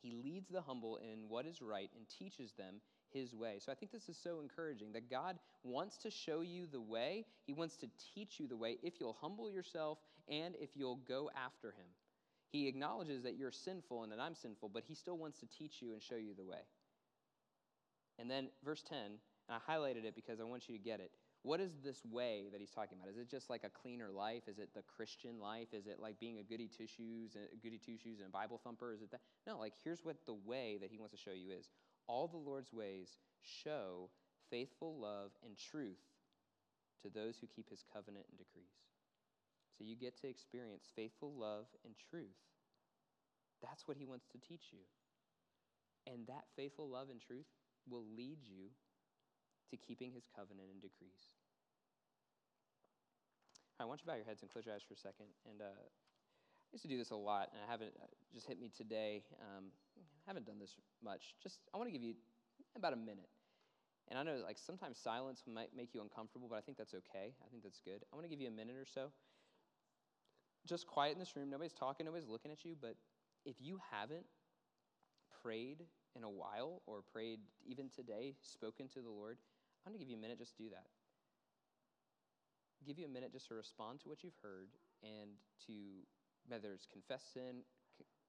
He 0.00 0.12
leads 0.12 0.48
the 0.48 0.60
humble 0.60 0.96
in 0.96 1.28
what 1.28 1.46
is 1.46 1.60
right 1.60 1.90
and 1.96 2.06
teaches 2.08 2.52
them 2.52 2.76
his 3.10 3.34
way. 3.34 3.58
So 3.58 3.72
I 3.72 3.74
think 3.74 3.90
this 3.92 4.08
is 4.08 4.16
so 4.22 4.40
encouraging 4.40 4.92
that 4.92 5.10
God 5.10 5.38
wants 5.62 5.96
to 5.98 6.10
show 6.10 6.40
you 6.40 6.66
the 6.70 6.80
way. 6.80 7.24
He 7.46 7.52
wants 7.52 7.76
to 7.76 7.88
teach 8.14 8.38
you 8.38 8.46
the 8.46 8.56
way 8.56 8.78
if 8.82 8.94
you'll 9.00 9.16
humble 9.20 9.50
yourself 9.50 9.98
and 10.28 10.54
if 10.60 10.70
you'll 10.76 11.00
go 11.08 11.30
after 11.34 11.68
him. 11.68 11.86
He 12.50 12.68
acknowledges 12.68 13.22
that 13.24 13.36
you're 13.36 13.52
sinful 13.52 14.04
and 14.04 14.12
that 14.12 14.20
I'm 14.20 14.34
sinful, 14.34 14.70
but 14.70 14.84
he 14.86 14.94
still 14.94 15.18
wants 15.18 15.38
to 15.40 15.46
teach 15.46 15.82
you 15.82 15.92
and 15.92 16.02
show 16.02 16.16
you 16.16 16.34
the 16.34 16.44
way. 16.44 16.60
And 18.18 18.30
then 18.30 18.48
verse 18.64 18.82
10, 18.88 18.98
and 18.98 19.18
I 19.48 19.72
highlighted 19.72 20.04
it 20.04 20.14
because 20.14 20.40
I 20.40 20.44
want 20.44 20.68
you 20.68 20.76
to 20.76 20.82
get 20.82 21.00
it. 21.00 21.10
What 21.42 21.60
is 21.60 21.78
this 21.84 22.04
way 22.04 22.48
that 22.50 22.60
he's 22.60 22.70
talking 22.70 22.98
about? 22.98 23.10
Is 23.10 23.18
it 23.18 23.30
just 23.30 23.48
like 23.48 23.62
a 23.64 23.70
cleaner 23.70 24.10
life? 24.10 24.42
Is 24.48 24.58
it 24.58 24.70
the 24.74 24.82
Christian 24.82 25.38
life? 25.40 25.68
Is 25.72 25.86
it 25.86 26.00
like 26.00 26.18
being 26.18 26.38
a 26.38 26.42
goody 26.42 26.68
two 26.68 26.86
shoes, 26.86 27.36
uh, 27.36 27.46
goody 27.62 27.78
two 27.78 27.96
shoes, 27.96 28.18
and 28.20 28.32
Bible 28.32 28.60
thumper? 28.62 28.92
Is 28.92 29.02
it 29.02 29.10
that? 29.12 29.20
No, 29.46 29.58
like 29.58 29.74
here's 29.84 30.04
what 30.04 30.16
the 30.26 30.34
way 30.34 30.78
that 30.80 30.90
he 30.90 30.98
wants 30.98 31.14
to 31.14 31.20
show 31.20 31.32
you 31.32 31.52
is. 31.52 31.70
All 32.06 32.26
the 32.26 32.36
Lord's 32.36 32.72
ways 32.72 33.18
show 33.40 34.10
faithful 34.50 34.98
love 34.98 35.30
and 35.44 35.56
truth 35.56 36.02
to 37.02 37.08
those 37.08 37.38
who 37.38 37.46
keep 37.46 37.70
his 37.70 37.84
covenant 37.92 38.26
and 38.28 38.38
decrees. 38.38 38.74
So 39.76 39.84
you 39.84 39.94
get 39.94 40.20
to 40.20 40.28
experience 40.28 40.90
faithful 40.96 41.32
love 41.38 41.66
and 41.84 41.94
truth. 42.10 42.34
That's 43.62 43.86
what 43.86 43.96
he 43.96 44.06
wants 44.06 44.26
to 44.32 44.38
teach 44.38 44.72
you. 44.72 44.82
And 46.10 46.26
that 46.26 46.44
faithful 46.56 46.88
love 46.88 47.08
and 47.10 47.20
truth 47.20 47.46
will 47.88 48.04
lead 48.16 48.38
you 48.42 48.70
to 49.70 49.76
keeping 49.76 50.12
his 50.12 50.24
covenant 50.34 50.68
and 50.72 50.80
decrees. 50.80 51.34
I 53.80 53.84
want 53.84 54.00
you 54.00 54.06
to 54.06 54.10
bow 54.10 54.16
your 54.18 54.26
heads 54.26 54.42
and 54.42 54.50
close 54.50 54.66
your 54.66 54.74
eyes 54.74 54.82
for 54.82 54.94
a 54.94 54.98
second. 54.98 55.30
And 55.46 55.62
uh, 55.62 55.70
I 55.70 56.70
used 56.72 56.82
to 56.82 56.90
do 56.90 56.98
this 56.98 57.10
a 57.10 57.16
lot, 57.16 57.48
and 57.54 57.62
I 57.62 57.70
haven't 57.70 57.94
uh, 57.94 58.10
just 58.34 58.46
hit 58.46 58.60
me 58.60 58.70
today. 58.74 59.22
Um, 59.40 59.70
I 59.96 60.26
haven't 60.26 60.46
done 60.46 60.58
this 60.58 60.74
much. 61.02 61.34
Just 61.42 61.60
I 61.72 61.78
want 61.78 61.88
to 61.88 61.92
give 61.92 62.02
you 62.02 62.14
about 62.76 62.92
a 62.92 62.96
minute. 62.96 63.30
And 64.10 64.18
I 64.18 64.22
know 64.22 64.40
like 64.42 64.58
sometimes 64.58 64.98
silence 64.98 65.44
might 65.46 65.70
make 65.76 65.94
you 65.94 66.00
uncomfortable, 66.00 66.48
but 66.48 66.56
I 66.56 66.60
think 66.60 66.76
that's 66.76 66.94
okay. 66.94 67.34
I 67.44 67.48
think 67.50 67.62
that's 67.62 67.80
good. 67.84 68.02
I 68.12 68.16
want 68.16 68.24
to 68.24 68.30
give 68.30 68.40
you 68.40 68.48
a 68.48 68.56
minute 68.56 68.76
or 68.76 68.86
so. 68.86 69.12
Just 70.66 70.86
quiet 70.86 71.12
in 71.12 71.18
this 71.18 71.36
room. 71.36 71.50
Nobody's 71.50 71.72
talking, 71.72 72.04
nobody's 72.04 72.28
looking 72.28 72.50
at 72.50 72.64
you, 72.64 72.74
but 72.80 72.96
if 73.44 73.56
you 73.60 73.78
haven't 73.92 74.26
prayed 75.42 75.84
in 76.16 76.24
a 76.24 76.30
while 76.30 76.82
or 76.86 77.00
prayed 77.12 77.38
even 77.66 77.88
today, 77.94 78.34
spoken 78.42 78.88
to 78.88 79.00
the 79.00 79.08
Lord, 79.08 79.38
I'm 79.88 79.96
going 79.96 80.04
to 80.04 80.04
give 80.04 80.12
you 80.12 80.20
a 80.20 80.26
minute 80.28 80.36
just 80.36 80.52
to 80.60 80.60
do 80.60 80.68
that. 80.76 80.84
Give 82.84 83.00
you 83.00 83.08
a 83.08 83.08
minute 83.08 83.32
just 83.32 83.48
to 83.48 83.56
respond 83.56 84.04
to 84.04 84.12
what 84.12 84.20
you've 84.20 84.36
heard 84.44 84.68
and 85.00 85.32
to, 85.64 86.04
whether 86.44 86.76
it's 86.76 86.84
confess 86.84 87.24
sin, 87.24 87.64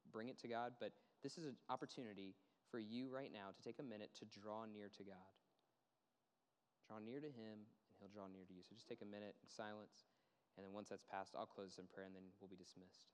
bring 0.07 0.31
it 0.31 0.39
to 0.39 0.47
God, 0.47 0.79
but 0.79 0.95
this 1.19 1.35
is 1.35 1.43
an 1.43 1.59
opportunity 1.67 2.31
for 2.71 2.79
you 2.79 3.11
right 3.11 3.27
now 3.27 3.51
to 3.51 3.59
take 3.59 3.75
a 3.75 3.83
minute 3.83 4.07
to 4.23 4.25
draw 4.31 4.63
near 4.71 4.87
to 4.87 5.03
God. 5.03 5.35
Draw 6.87 7.03
near 7.03 7.19
to 7.19 7.27
Him, 7.27 7.67
and 7.91 7.93
He'll 7.99 8.07
draw 8.07 8.31
near 8.31 8.47
to 8.47 8.55
you. 8.55 8.63
So 8.63 8.71
just 8.71 8.87
take 8.87 9.03
a 9.03 9.11
minute 9.11 9.35
in 9.43 9.51
silence, 9.51 10.07
and 10.55 10.63
then 10.63 10.71
once 10.71 10.87
that's 10.87 11.03
passed, 11.11 11.35
I'll 11.35 11.43
close 11.43 11.75
in 11.75 11.91
prayer, 11.91 12.07
and 12.07 12.15
then 12.15 12.31
we'll 12.39 12.47
be 12.47 12.55
dismissed. 12.55 13.11